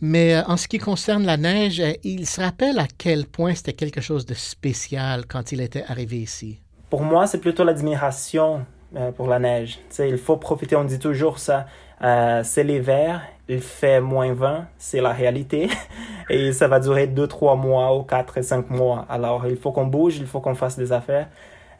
Mais 0.00 0.36
euh, 0.36 0.42
en 0.46 0.56
ce 0.56 0.68
qui 0.68 0.78
concerne 0.78 1.24
la 1.24 1.38
neige, 1.38 1.80
euh, 1.80 1.94
il 2.04 2.26
se 2.26 2.40
rappelle 2.40 2.78
à 2.78 2.86
quel 2.86 3.26
point 3.26 3.54
c'était 3.54 3.72
quelque 3.72 4.02
chose 4.02 4.26
de 4.26 4.34
spécial 4.34 5.24
quand 5.26 5.52
il 5.52 5.60
était 5.60 5.84
arrivé 5.88 6.18
ici. 6.18 6.60
Pour 6.90 7.02
moi, 7.02 7.26
c'est 7.26 7.40
plutôt 7.40 7.64
l'admiration 7.64 8.66
euh, 8.96 9.12
pour 9.12 9.28
la 9.28 9.38
neige. 9.38 9.78
Tu 9.90 9.96
sais, 9.96 10.08
il 10.08 10.16
faut 10.16 10.38
profiter, 10.38 10.74
on 10.74 10.84
dit 10.84 10.98
toujours 10.98 11.38
ça. 11.38 11.66
Euh, 12.02 12.40
c'est 12.42 12.64
l'hiver, 12.64 13.20
il 13.46 13.60
fait 13.60 14.00
moins 14.00 14.32
20, 14.32 14.64
c'est 14.78 15.02
la 15.02 15.12
réalité. 15.12 15.68
Et 16.30 16.52
ça 16.52 16.66
va 16.66 16.80
durer 16.80 17.06
2-3 17.06 17.60
mois 17.60 17.94
ou 17.94 18.04
4 18.04 18.38
et 18.38 18.42
5 18.42 18.70
mois. 18.70 19.04
Alors, 19.10 19.46
il 19.46 19.56
faut 19.58 19.70
qu'on 19.70 19.84
bouge, 19.86 20.16
il 20.16 20.26
faut 20.26 20.40
qu'on 20.40 20.54
fasse 20.54 20.78
des 20.78 20.92
affaires, 20.92 21.28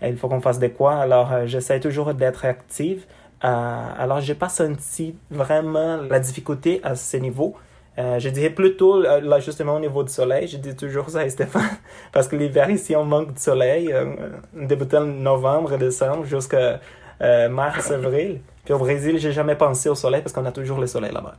il 0.03 0.17
faut 0.19 0.29
qu'on 0.29 0.43
fasse 0.43 0.59
des 0.59 0.71
quoi. 0.71 0.97
Alors, 0.97 1.33
euh, 1.33 1.47
j'essaie 1.47 1.81
toujours 1.81 2.13
d'être 2.13 2.45
active. 2.45 3.07
Alors, 3.41 4.21
j'ai 4.21 4.35
pas 4.35 4.49
senti 4.51 5.15
vraiment 5.31 5.97
la 5.97 6.21
difficulté 6.21 6.81
à 6.83 6.97
ce 6.97 7.17
niveau. 7.17 7.55
Je 7.97 8.29
dirais 8.29 8.51
plutôt, 8.51 9.05
justement, 9.39 9.77
au 9.77 9.81
niveau 9.81 10.03
du 10.03 10.13
soleil, 10.13 10.49
je 10.49 10.57
dis 10.57 10.75
toujours 10.75 11.09
ça 11.11 11.21
à 11.21 11.29
Stéphane, 11.29 11.63
parce 12.13 12.29
que 12.29 12.35
l'hiver 12.35 12.69
ici, 12.71 12.97
on 12.97 13.05
manque 13.05 13.35
de 13.35 13.39
soleil, 13.39 13.95
débutant 14.53 15.03
novembre 15.05 15.77
décembre 15.77 16.25
jusqu'à 16.25 16.81
euh, 17.23 17.49
mars, 17.49 17.91
avril. 17.91 18.41
Puis 18.65 18.75
au 18.75 18.79
Brésil, 18.79 19.19
j'ai 19.19 19.31
jamais 19.31 19.55
pensé 19.55 19.89
au 19.89 19.95
soleil 19.95 20.23
parce 20.23 20.33
qu'on 20.33 20.45
a 20.45 20.51
toujours 20.51 20.79
le 20.81 20.89
soleil 20.89 21.13
là-bas. 21.13 21.37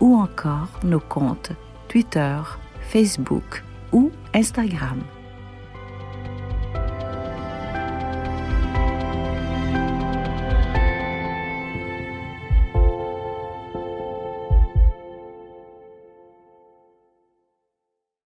ou 0.00 0.14
encore 0.16 0.68
nos 0.84 1.00
comptes 1.00 1.52
Twitter, 1.88 2.36
Facebook 2.82 3.64
ou 3.92 4.10
Instagram. 4.34 5.02